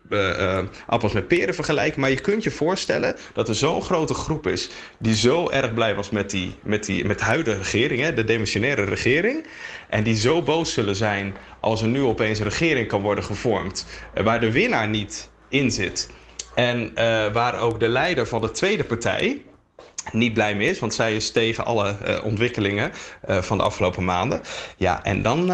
uh, 0.09 0.59
appels 0.87 1.13
met 1.13 1.27
peren 1.27 1.55
vergelijken. 1.55 2.01
Maar 2.01 2.09
je 2.09 2.21
kunt 2.21 2.43
je 2.43 2.51
voorstellen 2.51 3.15
dat 3.33 3.49
er 3.49 3.55
zo'n 3.55 3.81
grote 3.81 4.13
groep 4.13 4.47
is 4.47 4.69
die 4.99 5.15
zo 5.15 5.49
erg 5.49 5.73
blij 5.73 5.95
was 5.95 6.09
met, 6.09 6.29
die, 6.29 6.55
met, 6.63 6.85
die, 6.85 7.05
met 7.05 7.19
de 7.19 7.25
huidige 7.25 7.57
regering, 7.57 8.01
hè, 8.01 8.13
de 8.13 8.23
demissionaire 8.23 8.83
regering. 8.83 9.47
En 9.89 10.03
die 10.03 10.15
zo 10.15 10.41
boos 10.41 10.73
zullen 10.73 10.95
zijn 10.95 11.35
als 11.59 11.81
er 11.81 11.87
nu 11.87 12.01
opeens 12.01 12.39
een 12.39 12.45
regering 12.45 12.87
kan 12.87 13.01
worden 13.01 13.23
gevormd. 13.23 13.85
waar 14.23 14.39
de 14.39 14.51
winnaar 14.51 14.87
niet 14.87 15.29
in 15.49 15.71
zit. 15.71 16.09
En 16.55 16.93
waar 17.33 17.59
ook 17.59 17.79
de 17.79 17.87
leider 17.87 18.27
van 18.27 18.41
de 18.41 18.51
tweede 18.51 18.83
partij, 18.83 19.41
niet 20.11 20.33
blij 20.33 20.55
mee 20.55 20.69
is, 20.69 20.79
want 20.79 20.93
zij 20.93 21.15
is 21.15 21.31
tegen 21.31 21.65
alle 21.65 21.95
ontwikkelingen 22.23 22.91
van 23.27 23.57
de 23.57 23.63
afgelopen 23.63 24.05
maanden. 24.05 24.41
Ja, 24.77 25.03
en 25.03 25.21
dan 25.21 25.47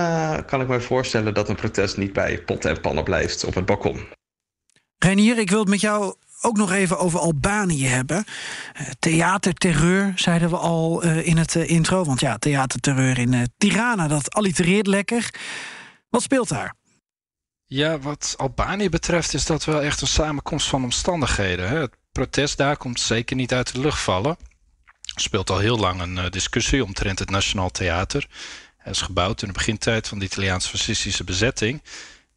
kan 0.46 0.62
ik 0.62 0.68
me 0.68 0.82
voorstellen 0.82 1.34
dat 1.34 1.50
een 1.50 1.56
protest 1.56 1.98
niet 1.98 2.14
bij 2.14 2.42
potten 2.46 2.70
en 2.70 2.82
pannen 2.82 3.04
blijft 3.04 3.46
op 3.46 3.56
het 3.56 3.66
balkon. 3.66 4.19
Renier, 5.00 5.38
ik 5.38 5.50
wil 5.50 5.60
het 5.60 5.70
met 5.70 5.82
jou 5.82 6.16
ook 6.42 6.58
nog 6.58 6.72
even 6.72 7.00
over 7.00 7.20
Albanië 7.20 7.88
hebben. 7.88 8.26
theaterterreur, 9.00 10.12
zeiden 10.16 10.50
we 10.50 10.58
al 10.58 11.04
in 11.04 11.38
het 11.38 11.56
intro. 11.56 12.04
Want 12.04 12.20
ja, 12.20 12.38
theaterterreur 12.38 13.18
in 13.18 13.50
Tirana, 13.58 14.08
dat 14.08 14.34
allitereert 14.34 14.88
lekker. 14.88 15.30
Wat 16.10 16.22
speelt 16.22 16.50
daar? 16.50 16.74
Ja, 17.66 18.00
wat 18.00 18.34
Albanië 18.38 18.90
betreft 18.90 19.34
is 19.34 19.46
dat 19.46 19.66
wel 19.66 19.82
echt 19.82 20.02
een 20.02 20.08
samenkomst 20.08 20.68
van 20.68 20.84
omstandigheden. 20.84 21.70
Het 21.70 21.92
protest 22.12 22.58
daar 22.58 22.78
komt 22.78 23.00
zeker 23.00 23.36
niet 23.36 23.54
uit 23.54 23.74
de 23.74 23.80
lucht 23.80 24.02
vallen. 24.02 24.38
Er 25.16 25.22
speelt 25.22 25.50
al 25.50 25.58
heel 25.58 25.78
lang 25.78 26.02
een 26.02 26.32
discussie 26.32 26.84
omtrent 26.84 27.20
het 27.20 27.30
Nationaal 27.30 27.70
Theater. 27.70 28.28
Het 28.78 28.96
is 28.96 29.02
gebouwd 29.02 29.42
in 29.42 29.48
de 29.48 29.54
begintijd 29.54 30.08
van 30.08 30.20
de 30.20 30.26
Italiaanse 30.26 30.70
fascistische 30.70 31.24
bezetting. 31.24 31.82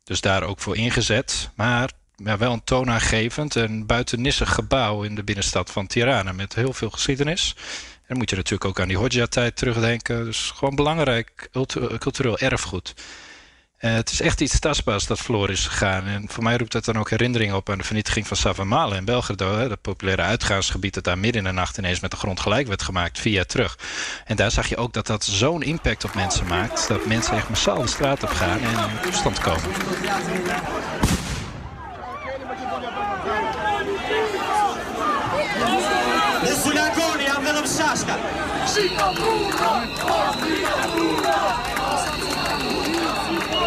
Dus 0.05 0.21
daar 0.21 0.43
ook 0.43 0.61
voor 0.61 0.77
ingezet. 0.77 1.51
Maar 1.55 1.91
ja, 2.17 2.39
wel 2.39 2.53
een 2.53 2.65
toonaangevend 2.65 3.57
en 3.57 3.87
buitennissig 3.87 4.55
gebouw 4.55 5.03
in 5.03 5.15
de 5.15 5.25
binnenstad 5.25 5.71
van 5.71 5.87
Tirana. 5.87 6.33
Met 6.33 6.55
heel 6.55 6.73
veel 6.73 6.91
geschiedenis. 6.91 7.55
En 7.93 8.09
dan 8.09 8.17
moet 8.17 8.31
je 8.31 8.37
natuurlijk 8.37 8.65
ook 8.65 8.81
aan 8.81 8.89
die 8.89 8.97
Hodja-tijd 8.97 9.57
terugdenken. 9.57 10.25
Dus 10.25 10.51
gewoon 10.51 10.75
belangrijk 10.75 11.49
cultureel 11.99 12.39
erfgoed. 12.39 12.95
Uh, 13.83 13.93
het 13.93 14.11
is 14.11 14.21
echt 14.21 14.41
iets 14.41 14.59
tastbaars 14.59 15.07
dat 15.07 15.19
verloren 15.19 15.51
is 15.51 15.67
gegaan. 15.67 16.07
En 16.07 16.29
voor 16.29 16.43
mij 16.43 16.57
roept 16.57 16.73
dat 16.73 16.85
dan 16.85 16.99
ook 16.99 17.11
herinneringen 17.11 17.57
op 17.57 17.71
aan 17.71 17.79
de 17.79 17.85
vernietiging 17.85 18.27
van 18.27 18.37
Savamale 18.37 18.97
in 18.97 19.05
Belgrado. 19.05 19.69
Dat 19.69 19.81
populaire 19.81 20.23
uitgaansgebied 20.23 20.95
dat 20.95 21.05
daar 21.05 21.19
midden 21.19 21.43
in 21.43 21.49
de 21.49 21.55
nacht 21.55 21.79
ineens 21.79 22.01
met 22.01 22.11
de 22.11 22.17
grond 22.17 22.41
gelijk 22.41 22.67
werd 22.67 22.83
gemaakt, 22.83 23.19
jaar 23.19 23.47
terug. 23.47 23.79
En 24.25 24.37
daar 24.37 24.51
zag 24.51 24.69
je 24.69 24.77
ook 24.77 24.93
dat 24.93 25.07
dat 25.07 25.25
zo'n 25.25 25.63
impact 25.63 26.05
op 26.05 26.15
mensen 26.15 26.47
maakt. 26.47 26.89
Dat 26.89 27.07
mensen 27.07 27.37
echt 27.37 27.49
massaal 27.49 27.83
de 27.83 27.89
straat 27.89 28.23
op 28.23 28.31
gaan 28.31 28.61
en 28.61 28.91
in 28.91 29.01
toestand 29.03 29.39
komen. 29.39 29.71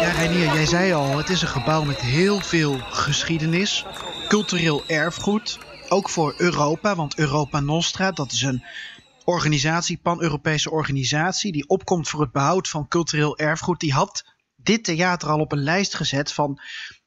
Ja, 0.00 0.10
Reinier, 0.10 0.54
jij 0.54 0.66
zei 0.66 0.92
al, 0.92 1.16
het 1.16 1.28
is 1.28 1.42
een 1.42 1.48
gebouw 1.48 1.82
met 1.82 2.00
heel 2.00 2.40
veel 2.40 2.78
geschiedenis, 2.78 3.84
cultureel 4.28 4.82
erfgoed, 4.86 5.58
ook 5.88 6.08
voor 6.08 6.34
Europa, 6.36 6.94
want 6.94 7.18
Europa 7.18 7.60
Nostra, 7.60 8.10
dat 8.10 8.32
is 8.32 8.42
een 8.42 8.64
organisatie, 9.24 9.98
pan-Europese 10.02 10.70
organisatie, 10.70 11.52
die 11.52 11.68
opkomt 11.68 12.08
voor 12.08 12.20
het 12.20 12.32
behoud 12.32 12.68
van 12.68 12.88
cultureel 12.88 13.38
erfgoed, 13.38 13.80
die 13.80 13.92
had 13.92 14.24
dit 14.56 14.84
theater 14.84 15.28
al 15.28 15.40
op 15.40 15.52
een 15.52 15.62
lijst 15.62 15.94
gezet 15.94 16.32
van 16.32 16.60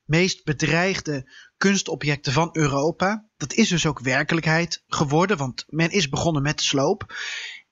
meest 0.05 0.43
bedreigde 0.43 1.31
kunstobjecten 1.59 2.33
van 2.33 2.49
Europa. 2.51 3.25
Dat 3.37 3.53
is 3.53 3.69
dus 3.69 3.85
ook 3.85 3.99
werkelijkheid 3.99 4.83
geworden, 4.87 5.37
want 5.37 5.65
men 5.67 5.91
is 5.91 6.09
begonnen 6.09 6.41
met 6.41 6.57
de 6.57 6.63
sloop. 6.63 7.13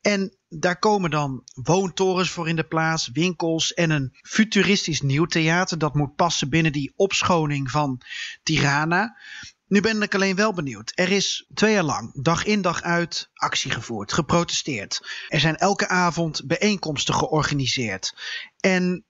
En 0.01 0.37
daar 0.47 0.79
komen 0.79 1.09
dan 1.09 1.43
woontorens 1.53 2.29
voor 2.29 2.47
in 2.47 2.55
de 2.55 2.67
plaats, 2.67 3.09
winkels 3.13 3.73
en 3.73 3.89
een 3.89 4.17
futuristisch 4.21 5.01
nieuw 5.01 5.25
theater. 5.25 5.77
Dat 5.77 5.93
moet 5.93 6.15
passen 6.15 6.49
binnen 6.49 6.71
die 6.71 6.93
opschoning 6.95 7.71
van 7.71 8.01
Tirana. 8.43 9.17
Nu 9.67 9.81
ben 9.81 10.01
ik 10.01 10.15
alleen 10.15 10.35
wel 10.35 10.53
benieuwd. 10.53 10.91
Er 10.95 11.11
is 11.11 11.49
twee 11.53 11.73
jaar 11.73 11.83
lang, 11.83 12.23
dag 12.23 12.45
in 12.45 12.61
dag 12.61 12.81
uit, 12.81 13.29
actie 13.33 13.71
gevoerd, 13.71 14.13
geprotesteerd. 14.13 15.25
Er 15.27 15.39
zijn 15.39 15.55
elke 15.55 15.87
avond 15.87 16.41
bijeenkomsten 16.45 17.13
georganiseerd. 17.13 18.15
En 18.59 19.05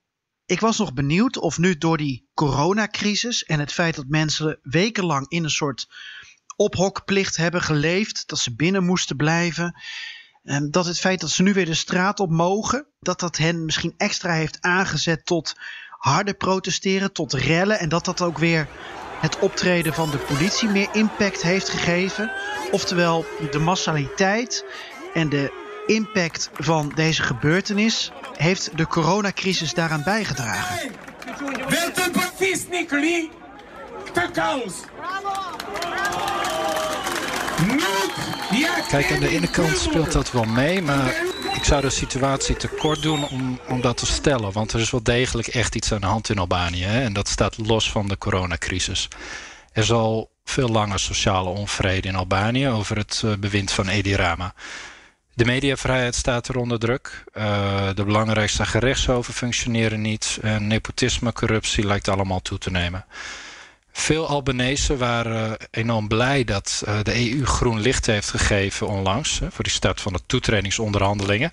ik 0.48 0.60
was 0.60 0.78
nog 0.78 0.92
benieuwd 0.92 1.38
of 1.38 1.58
nu 1.58 1.78
door 1.78 1.96
die 1.96 2.28
coronacrisis 2.34 3.44
en 3.44 3.58
het 3.58 3.72
feit 3.72 3.96
dat 3.96 4.04
mensen 4.08 4.58
wekenlang 4.62 5.28
in 5.28 5.44
een 5.44 5.50
soort 5.50 5.88
ophokplicht 6.56 7.36
hebben 7.36 7.62
geleefd, 7.62 8.28
dat 8.28 8.38
ze 8.38 8.54
binnen 8.54 8.84
moesten 8.84 9.16
blijven, 9.16 9.80
dat 10.70 10.86
het 10.86 10.98
feit 10.98 11.20
dat 11.20 11.30
ze 11.30 11.42
nu 11.42 11.52
weer 11.52 11.66
de 11.66 11.74
straat 11.74 12.20
op 12.20 12.30
mogen, 12.30 12.86
dat 13.00 13.20
dat 13.20 13.36
hen 13.36 13.64
misschien 13.64 13.94
extra 13.96 14.32
heeft 14.32 14.60
aangezet 14.60 15.26
tot 15.26 15.54
harder 15.90 16.34
protesteren, 16.34 17.12
tot 17.12 17.32
rellen. 17.32 17.78
En 17.78 17.88
dat 17.88 18.04
dat 18.04 18.22
ook 18.22 18.38
weer 18.38 18.68
het 19.20 19.38
optreden 19.38 19.94
van 19.94 20.10
de 20.10 20.18
politie 20.18 20.68
meer 20.68 20.88
impact 20.92 21.42
heeft 21.42 21.68
gegeven. 21.68 22.32
Oftewel, 22.70 23.26
de 23.50 23.58
massaliteit 23.58 24.64
en 25.14 25.28
de 25.28 25.66
impact 25.88 26.50
van 26.54 26.92
deze 26.94 27.22
gebeurtenis 27.22 28.12
heeft 28.36 28.76
de 28.76 28.86
coronacrisis 28.86 29.74
daaraan 29.74 30.02
bijgedragen. 30.04 30.90
Kijk, 38.88 39.12
aan 39.12 39.20
de 39.20 39.28
ene 39.28 39.50
kant 39.50 39.78
speelt 39.78 40.12
dat 40.12 40.32
wel 40.32 40.44
mee, 40.44 40.82
maar 40.82 41.14
ik 41.54 41.64
zou 41.64 41.80
de 41.80 41.90
situatie 41.90 42.56
te 42.56 42.68
kort 42.68 43.02
doen 43.02 43.28
om, 43.28 43.60
om 43.68 43.80
dat 43.80 43.96
te 43.96 44.06
stellen. 44.06 44.52
Want 44.52 44.72
er 44.72 44.80
is 44.80 44.90
wel 44.90 45.02
degelijk 45.02 45.48
echt 45.48 45.74
iets 45.74 45.92
aan 45.92 46.00
de 46.00 46.06
hand 46.06 46.28
in 46.28 46.38
Albanië. 46.38 46.84
Hè? 46.84 47.02
En 47.02 47.12
dat 47.12 47.28
staat 47.28 47.58
los 47.58 47.90
van 47.90 48.08
de 48.08 48.18
coronacrisis. 48.18 49.08
Er 49.72 49.82
is 49.82 49.92
al 49.92 50.30
veel 50.44 50.68
langer 50.68 50.98
sociale 50.98 51.48
onvrede 51.48 52.08
in 52.08 52.16
Albanië 52.16 52.68
over 52.68 52.96
het 52.96 53.22
uh, 53.24 53.32
bewind 53.36 53.70
van 53.70 53.88
Edi 53.88 54.14
Rama. 54.14 54.54
De 55.38 55.44
mediavrijheid 55.44 56.14
staat 56.14 56.48
er 56.48 56.56
onder 56.56 56.78
druk. 56.78 57.24
Uh, 57.34 57.88
de 57.94 58.04
belangrijkste 58.04 58.66
gerechtshoven 58.66 59.34
functioneren 59.34 60.00
niet. 60.00 60.38
En 60.42 60.66
nepotisme, 60.66 61.32
corruptie 61.32 61.86
lijkt 61.86 62.08
allemaal 62.08 62.40
toe 62.40 62.58
te 62.58 62.70
nemen. 62.70 63.04
Veel 63.92 64.26
Albanese 64.26 64.96
waren 64.96 65.56
enorm 65.70 66.08
blij 66.08 66.44
dat 66.44 66.82
de 67.02 67.30
EU 67.30 67.44
groen 67.44 67.80
licht 67.80 68.06
heeft 68.06 68.30
gegeven 68.30 68.88
onlangs 68.88 69.40
voor 69.50 69.64
die 69.64 69.72
start 69.72 70.00
van 70.00 70.12
de 70.12 70.20
toetredingsonderhandelingen. 70.26 71.52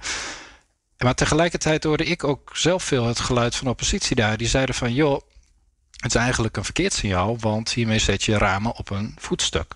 Maar 0.98 1.16
tegelijkertijd 1.16 1.84
hoorde 1.84 2.06
ik 2.06 2.24
ook 2.24 2.52
zelf 2.54 2.84
veel 2.84 3.06
het 3.06 3.20
geluid 3.20 3.56
van 3.56 3.68
oppositie 3.68 4.16
daar. 4.16 4.38
Die 4.38 4.48
zeiden 4.48 4.76
van 4.76 4.94
joh, 4.94 5.22
het 5.96 6.16
is 6.16 6.22
eigenlijk 6.22 6.58
een 6.58 6.64
verkeerd 6.64 6.94
signaal, 6.94 7.38
want 7.40 7.74
hiermee 7.74 8.00
zet 8.00 8.24
je 8.24 8.38
ramen 8.38 8.76
op 8.76 8.90
een 8.90 9.16
voetstuk. 9.18 9.76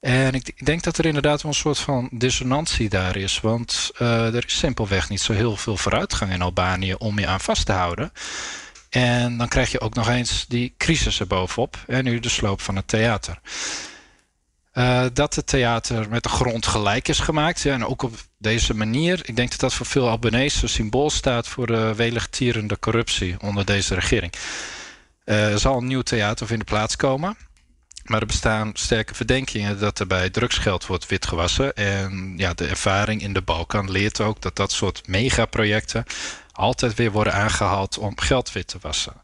En 0.00 0.34
ik 0.34 0.66
denk 0.66 0.82
dat 0.82 0.98
er 0.98 1.06
inderdaad 1.06 1.42
wel 1.42 1.50
een 1.50 1.58
soort 1.58 1.78
van 1.78 2.08
dissonantie 2.12 2.88
daar 2.88 3.16
is. 3.16 3.40
Want 3.40 3.90
uh, 3.98 4.34
er 4.34 4.44
is 4.46 4.58
simpelweg 4.58 5.08
niet 5.08 5.20
zo 5.20 5.32
heel 5.32 5.56
veel 5.56 5.76
vooruitgang 5.76 6.32
in 6.32 6.42
Albanië 6.42 6.94
om 6.94 7.18
je 7.18 7.26
aan 7.26 7.40
vast 7.40 7.66
te 7.66 7.72
houden. 7.72 8.12
En 8.90 9.36
dan 9.36 9.48
krijg 9.48 9.70
je 9.70 9.80
ook 9.80 9.94
nog 9.94 10.08
eens 10.08 10.44
die 10.48 10.74
crisis 10.78 11.20
erbovenop. 11.20 11.76
En 11.86 12.04
nu 12.04 12.20
de 12.20 12.28
sloop 12.28 12.60
van 12.60 12.76
het 12.76 12.88
theater. 12.88 13.40
Uh, 14.74 15.04
dat 15.12 15.34
het 15.34 15.46
theater 15.46 16.08
met 16.08 16.22
de 16.22 16.28
grond 16.28 16.66
gelijk 16.66 17.08
is 17.08 17.18
gemaakt. 17.18 17.60
Ja, 17.60 17.72
en 17.72 17.86
ook 17.86 18.02
op 18.02 18.14
deze 18.38 18.74
manier. 18.74 19.20
Ik 19.22 19.36
denk 19.36 19.50
dat 19.50 19.60
dat 19.60 19.74
voor 19.74 19.86
veel 19.86 20.08
Albanese 20.08 20.66
symbool 20.66 21.10
staat 21.10 21.48
voor 21.48 21.66
de 21.66 21.94
weligtierende 21.94 22.78
corruptie 22.78 23.36
onder 23.40 23.64
deze 23.64 23.94
regering. 23.94 24.32
Uh, 25.24 25.52
er 25.52 25.58
zal 25.58 25.76
een 25.76 25.86
nieuw 25.86 26.02
theater 26.02 26.52
in 26.52 26.58
de 26.58 26.64
plaats 26.64 26.96
komen. 26.96 27.36
Maar 28.08 28.20
er 28.20 28.26
bestaan 28.26 28.70
sterke 28.74 29.14
verdenkingen 29.14 29.78
dat 29.78 29.98
er 29.98 30.06
bij 30.06 30.30
drugsgeld 30.30 30.86
wordt 30.86 31.06
witgewassen. 31.06 31.74
En 31.74 32.34
ja, 32.36 32.54
de 32.54 32.66
ervaring 32.66 33.22
in 33.22 33.32
de 33.32 33.42
Balkan 33.42 33.90
leert 33.90 34.20
ook 34.20 34.40
dat 34.40 34.56
dat 34.56 34.72
soort 34.72 35.08
megaprojecten 35.08 36.04
altijd 36.52 36.94
weer 36.94 37.12
worden 37.12 37.32
aangehaald 37.32 37.98
om 37.98 38.18
geld 38.18 38.52
wit 38.52 38.68
te 38.68 38.78
wassen. 38.80 39.20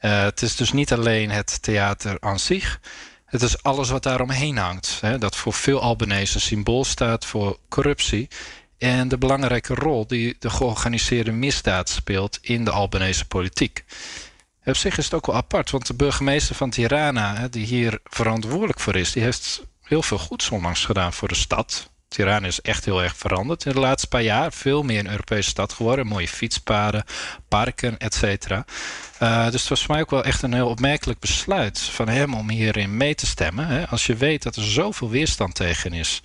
Uh, 0.00 0.22
het 0.22 0.42
is 0.42 0.56
dus 0.56 0.72
niet 0.72 0.92
alleen 0.92 1.30
het 1.30 1.62
theater 1.62 2.16
aan 2.20 2.38
zich. 2.38 2.80
Het 3.24 3.42
is 3.42 3.62
alles 3.62 3.88
wat 3.88 4.02
daaromheen 4.02 4.56
hangt. 4.56 4.98
Hè, 5.00 5.18
dat 5.18 5.36
voor 5.36 5.52
veel 5.52 5.80
Albanese 5.80 6.40
symbool 6.40 6.84
staat 6.84 7.24
voor 7.24 7.58
corruptie. 7.68 8.28
En 8.78 9.08
de 9.08 9.18
belangrijke 9.18 9.74
rol 9.74 10.06
die 10.06 10.36
de 10.38 10.50
georganiseerde 10.50 11.32
misdaad 11.32 11.88
speelt 11.88 12.38
in 12.40 12.64
de 12.64 12.70
Albanese 12.70 13.24
politiek. 13.26 13.84
Op 14.64 14.76
zich 14.76 14.98
is 14.98 15.04
het 15.04 15.14
ook 15.14 15.26
wel 15.26 15.36
apart, 15.36 15.70
want 15.70 15.86
de 15.86 15.94
burgemeester 15.94 16.54
van 16.54 16.70
Tirana, 16.70 17.48
die 17.48 17.66
hier 17.66 17.98
verantwoordelijk 18.04 18.80
voor 18.80 18.96
is, 18.96 19.12
die 19.12 19.22
heeft 19.22 19.62
heel 19.82 20.02
veel 20.02 20.18
goeds 20.18 20.50
onlangs 20.50 20.84
gedaan 20.84 21.12
voor 21.12 21.28
de 21.28 21.34
stad. 21.34 21.90
Tirana 22.08 22.46
is 22.46 22.60
echt 22.60 22.84
heel 22.84 23.02
erg 23.02 23.16
veranderd 23.16 23.64
in 23.64 23.72
de 23.72 23.80
laatste 23.80 24.08
paar 24.08 24.22
jaar. 24.22 24.52
Veel 24.52 24.82
meer 24.82 24.98
een 24.98 25.10
Europese 25.10 25.48
stad 25.48 25.72
geworden. 25.72 26.06
Mooie 26.06 26.28
fietspaden, 26.28 27.04
parken, 27.48 27.98
et 27.98 28.14
cetera. 28.14 28.64
Uh, 29.22 29.50
dus 29.50 29.60
het 29.60 29.68
was 29.68 29.84
voor 29.84 29.94
mij 29.94 30.00
ook 30.00 30.10
wel 30.10 30.24
echt 30.24 30.42
een 30.42 30.52
heel 30.54 30.68
opmerkelijk 30.68 31.18
besluit 31.18 31.78
van 31.78 32.08
hem 32.08 32.34
om 32.34 32.50
hierin 32.50 32.96
mee 32.96 33.14
te 33.14 33.26
stemmen. 33.26 33.66
Hè. 33.66 33.88
Als 33.88 34.06
je 34.06 34.14
weet 34.14 34.42
dat 34.42 34.56
er 34.56 34.64
zoveel 34.64 35.10
weerstand 35.10 35.54
tegen 35.54 35.92
is. 35.92 36.20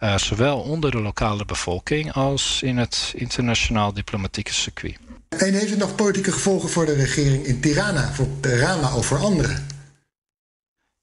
Uh, 0.00 0.16
zowel 0.16 0.60
onder 0.60 0.90
de 0.90 1.00
lokale 1.00 1.44
bevolking 1.44 2.12
als 2.12 2.62
in 2.62 2.76
het 2.76 3.12
internationaal 3.16 3.92
diplomatieke 3.92 4.52
circuit. 4.52 4.98
En 5.38 5.54
heeft 5.54 5.70
het 5.70 5.78
nog 5.78 5.94
politieke 5.94 6.32
gevolgen 6.32 6.68
voor 6.68 6.86
de 6.86 6.94
regering 6.94 7.44
in 7.44 7.60
Tirana, 7.60 8.12
voor 8.12 8.26
Tirana 8.40 8.96
of 8.96 9.06
voor 9.06 9.18
anderen? 9.18 9.66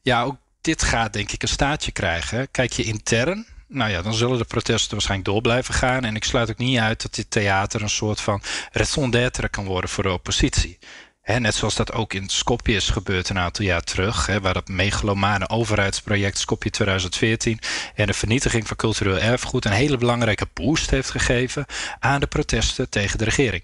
Ja, 0.02 0.24
ook 0.24 0.36
dit 0.62 0.84
gaat 0.84 1.14
denk 1.14 1.32
ik 1.32 1.42
een 1.42 1.48
staatje 1.48 1.92
krijgen. 1.92 2.52
Kijk 2.52 2.74
je 2.74 2.84
intern, 2.84 3.46
nou 3.68 3.92
ja, 3.92 4.02
dan 4.02 4.14
zullen 4.14 4.38
de 4.38 4.46
protesten 4.46 4.92
waarschijnlijk 4.92 5.30
door 5.30 5.42
blijven 5.42 5.74
gaan. 5.74 6.04
En 6.04 6.16
ik 6.16 6.24
sluit 6.24 6.50
ook 6.50 6.58
niet 6.58 6.80
uit 6.80 7.02
dat 7.02 7.16
dit 7.16 7.32
theater 7.32 7.82
een 7.82 7.90
soort 7.90 8.22
van 8.22 8.42
raison 8.72 9.12
d'être 9.12 9.50
kan 9.50 9.66
worden 9.66 9.90
voor 9.90 10.04
de 10.04 10.12
oppositie. 10.12 10.78
net 11.26 11.56
zoals 11.56 11.76
dat 11.76 11.94
ook 11.94 12.14
in 12.14 12.30
Skopje 12.30 12.76
is 12.76 12.90
gebeurd 12.90 13.30
een 13.30 13.40
aantal 13.40 13.66
jaar 13.66 13.82
terug, 13.82 14.26
waar 14.42 14.54
dat 14.54 14.68
megalomane 14.68 15.50
overheidsproject 15.50 16.38
Skopje 16.38 16.70
2014 16.70 17.60
en 17.96 18.08
de 18.08 18.14
vernietiging 18.14 18.68
van 18.68 18.78
cultureel 18.78 19.20
erfgoed 19.20 19.66
een 19.66 19.72
hele 19.72 19.98
belangrijke 19.98 20.48
boost 20.54 20.90
heeft 20.90 21.10
gegeven 21.10 21.66
aan 22.00 22.20
de 22.20 22.28
protesten 22.28 22.90
tegen 22.90 23.18
de 23.18 23.24
regering. 23.24 23.64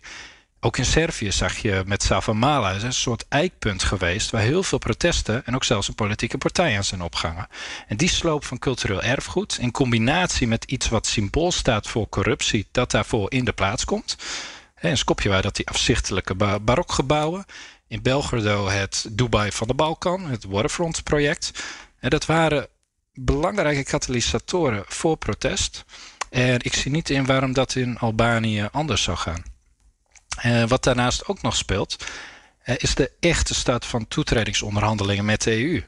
Ook 0.59 0.77
in 0.77 0.85
Servië 0.85 1.31
zag 1.31 1.57
je 1.57 1.83
met 1.85 2.03
Savamala 2.03 2.75
een 2.75 2.93
soort 2.93 3.25
eikpunt 3.29 3.83
geweest 3.83 4.29
waar 4.29 4.41
heel 4.41 4.63
veel 4.63 4.77
protesten 4.77 5.45
en 5.45 5.55
ook 5.55 5.63
zelfs 5.63 5.87
een 5.87 5.95
politieke 5.95 6.37
partij 6.37 6.77
aan 6.77 6.83
zijn 6.83 7.01
opgangen. 7.01 7.47
En 7.87 7.97
die 7.97 8.09
sloop 8.09 8.45
van 8.45 8.59
cultureel 8.59 9.01
erfgoed 9.01 9.57
in 9.59 9.71
combinatie 9.71 10.47
met 10.47 10.63
iets 10.63 10.89
wat 10.89 11.07
symbool 11.07 11.51
staat 11.51 11.87
voor 11.87 12.09
corruptie, 12.09 12.67
dat 12.71 12.91
daarvoor 12.91 13.31
in 13.31 13.45
de 13.45 13.53
plaats 13.53 13.85
komt. 13.85 14.15
In 14.81 14.97
Skopje 14.97 15.29
waren 15.29 15.43
dat 15.43 15.55
die 15.55 15.67
afzichtelijke 15.67 16.35
barokgebouwen. 16.61 17.45
In 17.87 18.01
Belgrado 18.01 18.67
het 18.67 19.05
Dubai 19.11 19.51
van 19.51 19.67
de 19.67 19.73
Balkan, 19.73 20.25
het 20.25 20.43
Waterfront 20.43 21.03
project. 21.03 21.51
En 21.99 22.09
dat 22.09 22.25
waren 22.25 22.67
belangrijke 23.13 23.83
katalysatoren 23.83 24.83
voor 24.87 25.17
protest. 25.17 25.85
En 26.29 26.59
ik 26.61 26.73
zie 26.73 26.91
niet 26.91 27.09
in 27.09 27.25
waarom 27.25 27.53
dat 27.53 27.75
in 27.75 27.97
Albanië 27.97 28.67
anders 28.71 29.03
zou 29.03 29.17
gaan. 29.17 29.56
Uh, 30.45 30.63
wat 30.67 30.83
daarnaast 30.83 31.27
ook 31.27 31.41
nog 31.41 31.55
speelt, 31.55 32.05
uh, 32.65 32.75
is 32.77 32.95
de 32.95 33.11
echte 33.19 33.53
staat 33.53 33.85
van 33.85 34.07
toetredingsonderhandelingen 34.07 35.25
met 35.25 35.41
de 35.41 35.63
EU. 35.63 35.83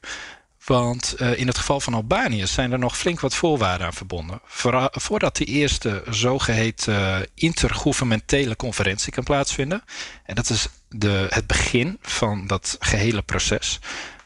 Want 0.66 1.16
uh, 1.18 1.40
in 1.40 1.48
het 1.48 1.58
geval 1.58 1.80
van 1.80 1.94
Albanië 1.94 2.48
zijn 2.48 2.72
er 2.72 2.80
nog 2.80 2.98
flink 2.98 3.20
wat 3.20 3.36
voorwaarden 3.36 3.88
aan 3.88 3.94
verbonden. 3.94 4.42
Voor, 4.46 4.90
voordat 4.92 5.36
die 5.36 5.48
eerste 5.48 6.04
zogeheten 6.10 7.28
intergouvernementele 7.34 8.56
conferentie 8.56 9.12
kan 9.12 9.24
plaatsvinden. 9.24 9.84
En 10.24 10.36
dat 10.36 10.50
is 10.50 10.68
de, 10.90 11.28
het 11.30 11.48
begin 11.48 11.98
van 12.02 12.48
dat 12.48 12.78
gehele 12.80 13.22
proces. 13.22 13.80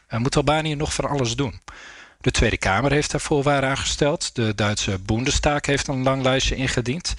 moet 0.08 0.36
Albanië 0.36 0.74
nog 0.74 0.94
van 0.94 1.08
alles 1.08 1.36
doen. 1.36 1.60
De 2.24 2.30
Tweede 2.30 2.58
Kamer 2.58 2.92
heeft 2.92 3.10
daar 3.10 3.20
voorwaarden 3.20 3.70
aan 3.70 3.78
gesteld. 3.78 4.34
De 4.34 4.54
Duitse 4.54 4.98
Bundestag 4.98 5.66
heeft 5.66 5.86
een 5.86 6.02
lang 6.02 6.22
lijstje 6.22 6.54
ingediend. 6.54 7.14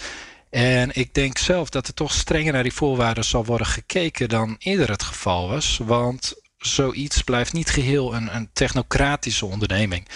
En 0.55 0.89
ik 0.93 1.13
denk 1.13 1.37
zelf 1.37 1.69
dat 1.69 1.87
er 1.87 1.93
toch 1.93 2.13
strenger 2.13 2.53
naar 2.53 2.63
die 2.63 2.73
voorwaarden 2.73 3.23
zal 3.23 3.45
worden 3.45 3.67
gekeken 3.67 4.29
dan 4.29 4.55
eerder 4.59 4.89
het 4.89 5.03
geval 5.03 5.49
was. 5.49 5.79
Want 5.83 6.33
zoiets 6.57 7.21
blijft 7.21 7.53
niet 7.53 7.69
geheel 7.69 8.15
een, 8.15 8.35
een 8.35 8.49
technocratische 8.53 9.45
onderneming. 9.45 10.07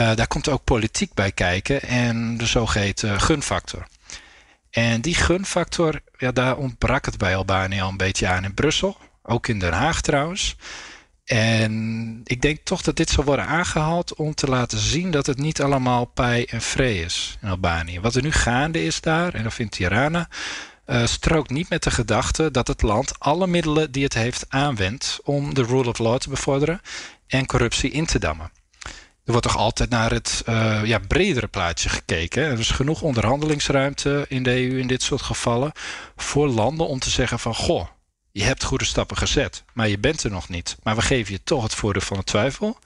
Uh, 0.00 0.14
daar 0.14 0.26
komt 0.26 0.48
ook 0.48 0.64
politiek 0.64 1.14
bij 1.14 1.32
kijken 1.32 1.82
en 1.82 2.36
de 2.36 2.46
zogeheten 2.46 3.20
gunfactor. 3.20 3.86
En 4.70 5.00
die 5.00 5.14
gunfactor, 5.14 6.00
ja, 6.18 6.32
daar 6.32 6.56
ontbrak 6.56 7.04
het 7.04 7.18
bij 7.18 7.36
Albanië 7.36 7.80
al 7.80 7.88
een 7.88 7.96
beetje 7.96 8.26
aan 8.26 8.44
in 8.44 8.54
Brussel. 8.54 8.96
Ook 9.22 9.48
in 9.48 9.58
Den 9.58 9.72
Haag 9.72 10.00
trouwens. 10.00 10.56
En 11.30 12.20
ik 12.24 12.42
denk 12.42 12.58
toch 12.64 12.82
dat 12.82 12.96
dit 12.96 13.10
zal 13.10 13.24
worden 13.24 13.46
aangehaald 13.46 14.14
om 14.14 14.34
te 14.34 14.46
laten 14.46 14.78
zien 14.78 15.10
dat 15.10 15.26
het 15.26 15.38
niet 15.38 15.62
allemaal 15.62 16.04
pij 16.04 16.46
en 16.50 16.60
vree 16.60 17.04
is 17.04 17.38
in 17.42 17.48
Albanië. 17.48 18.00
Wat 18.00 18.14
er 18.14 18.22
nu 18.22 18.32
gaande 18.32 18.84
is 18.84 19.00
daar, 19.00 19.34
en 19.34 19.42
dat 19.42 19.54
vindt 19.54 19.72
Tirana, 19.72 20.28
uh, 20.86 21.06
strookt 21.06 21.50
niet 21.50 21.68
met 21.68 21.82
de 21.82 21.90
gedachte 21.90 22.50
dat 22.50 22.68
het 22.68 22.82
land 22.82 23.12
alle 23.18 23.46
middelen 23.46 23.92
die 23.92 24.04
het 24.04 24.14
heeft 24.14 24.44
aanwendt 24.48 25.20
om 25.24 25.54
de 25.54 25.62
rule 25.62 25.88
of 25.88 25.98
law 25.98 26.18
te 26.18 26.28
bevorderen 26.28 26.80
en 27.26 27.46
corruptie 27.46 27.90
in 27.90 28.06
te 28.06 28.18
dammen. 28.18 28.50
Er 29.24 29.32
wordt 29.32 29.46
toch 29.46 29.56
altijd 29.56 29.90
naar 29.90 30.10
het 30.10 30.42
uh, 30.48 30.80
ja, 30.84 30.98
bredere 30.98 31.48
plaatje 31.48 31.88
gekeken. 31.88 32.42
Er 32.42 32.58
is 32.58 32.70
genoeg 32.70 33.02
onderhandelingsruimte 33.02 34.24
in 34.28 34.42
de 34.42 34.50
EU 34.50 34.78
in 34.78 34.86
dit 34.86 35.02
soort 35.02 35.22
gevallen 35.22 35.72
voor 36.16 36.48
landen 36.48 36.86
om 36.86 36.98
te 36.98 37.10
zeggen 37.10 37.38
van 37.38 37.54
goh, 37.54 37.86
je 38.40 38.46
hebt 38.46 38.64
goede 38.64 38.84
stappen 38.84 39.16
gezet, 39.16 39.64
maar 39.72 39.88
je 39.88 39.98
bent 39.98 40.22
er 40.22 40.30
nog 40.30 40.48
niet. 40.48 40.76
Maar 40.82 40.96
we 40.96 41.02
geven 41.02 41.32
je 41.32 41.42
toch 41.44 41.62
het 41.62 41.74
voordeel 41.74 42.02
van 42.02 42.16
de 42.16 42.24
twijfel. 42.24 42.78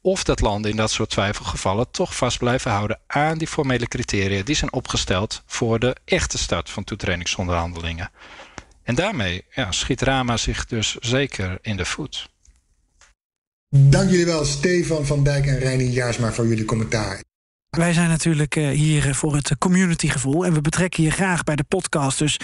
Of 0.00 0.24
dat 0.24 0.40
landen 0.40 0.70
in 0.70 0.76
dat 0.76 0.90
soort 0.90 1.10
twijfelgevallen 1.10 1.90
toch 1.90 2.16
vast 2.16 2.38
blijven 2.38 2.70
houden 2.70 3.00
aan 3.06 3.38
die 3.38 3.46
formele 3.46 3.86
criteria 3.86 4.42
die 4.42 4.54
zijn 4.54 4.72
opgesteld 4.72 5.42
voor 5.46 5.78
de 5.78 5.96
echte 6.04 6.38
start 6.38 6.70
van 6.70 6.84
toetredingsonderhandelingen. 6.84 8.10
En 8.82 8.94
daarmee 8.94 9.44
ja, 9.50 9.72
schiet 9.72 10.02
Rama 10.02 10.36
zich 10.36 10.66
dus 10.66 10.94
zeker 10.94 11.58
in 11.62 11.76
de 11.76 11.84
voet. 11.84 12.28
Dank 13.68 14.10
jullie 14.10 14.26
wel, 14.26 14.44
Stefan 14.44 15.06
van 15.06 15.24
Dijk 15.24 15.46
en 15.46 15.58
Reinier 15.58 15.90
Jaarsma, 15.90 16.32
voor 16.32 16.46
jullie 16.46 16.64
commentaar. 16.64 17.25
Wij 17.76 17.92
zijn 17.92 18.08
natuurlijk 18.08 18.56
eh, 18.56 18.68
hier 18.68 19.14
voor 19.14 19.34
het 19.34 19.58
communitygevoel 19.58 20.46
en 20.46 20.52
we 20.52 20.60
betrekken 20.60 21.02
je 21.02 21.10
graag 21.10 21.44
bij 21.44 21.56
de 21.56 21.64
podcast. 21.64 22.18
Dus 22.18 22.40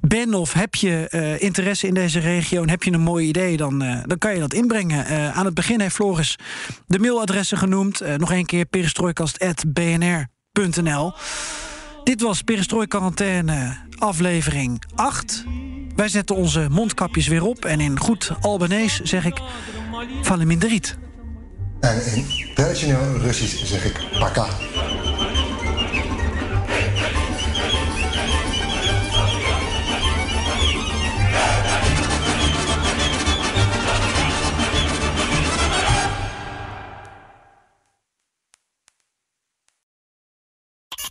ben 0.00 0.34
of 0.34 0.52
heb 0.52 0.74
je 0.74 1.08
uh, 1.10 1.42
interesse 1.42 1.86
in 1.86 1.94
deze 1.94 2.18
regio 2.18 2.62
en 2.62 2.70
heb 2.70 2.82
je 2.82 2.92
een 2.92 3.00
mooi 3.00 3.26
idee, 3.26 3.56
dan, 3.56 3.82
uh, 3.82 3.98
dan 4.06 4.18
kan 4.18 4.34
je 4.34 4.40
dat 4.40 4.54
inbrengen. 4.54 5.34
Aan 5.34 5.44
het 5.44 5.54
begin 5.54 5.80
heeft 5.80 5.94
Floris 5.94 6.38
de 6.86 6.98
mailadressen 6.98 7.58
genoemd. 7.58 8.02
nog 8.16 8.32
een 8.32 8.46
keer 8.46 8.64
perestrooikast.bnr.nl. 8.64 11.12
Dit 12.04 12.20
was 12.20 12.42
Perestrooi 12.42 12.86
Quarantaine 12.86 13.76
aflevering 13.98 14.82
8. 14.94 15.44
Wij 15.96 16.08
zetten 16.08 16.36
onze 16.36 16.66
mondkapjes 16.70 17.26
weer 17.26 17.44
op 17.44 17.64
en 17.64 17.80
in 17.80 17.98
goed 17.98 18.32
Albanees 18.40 19.00
zeg 19.00 19.24
ik 19.24 19.40
Valiminderiet. 20.22 21.09
En 21.80 22.06
in 22.14 22.26
traditioneel 22.54 23.16
Russisch 23.20 23.64
zeg 23.64 23.84
ik 23.84 24.18
paka. 24.18 24.46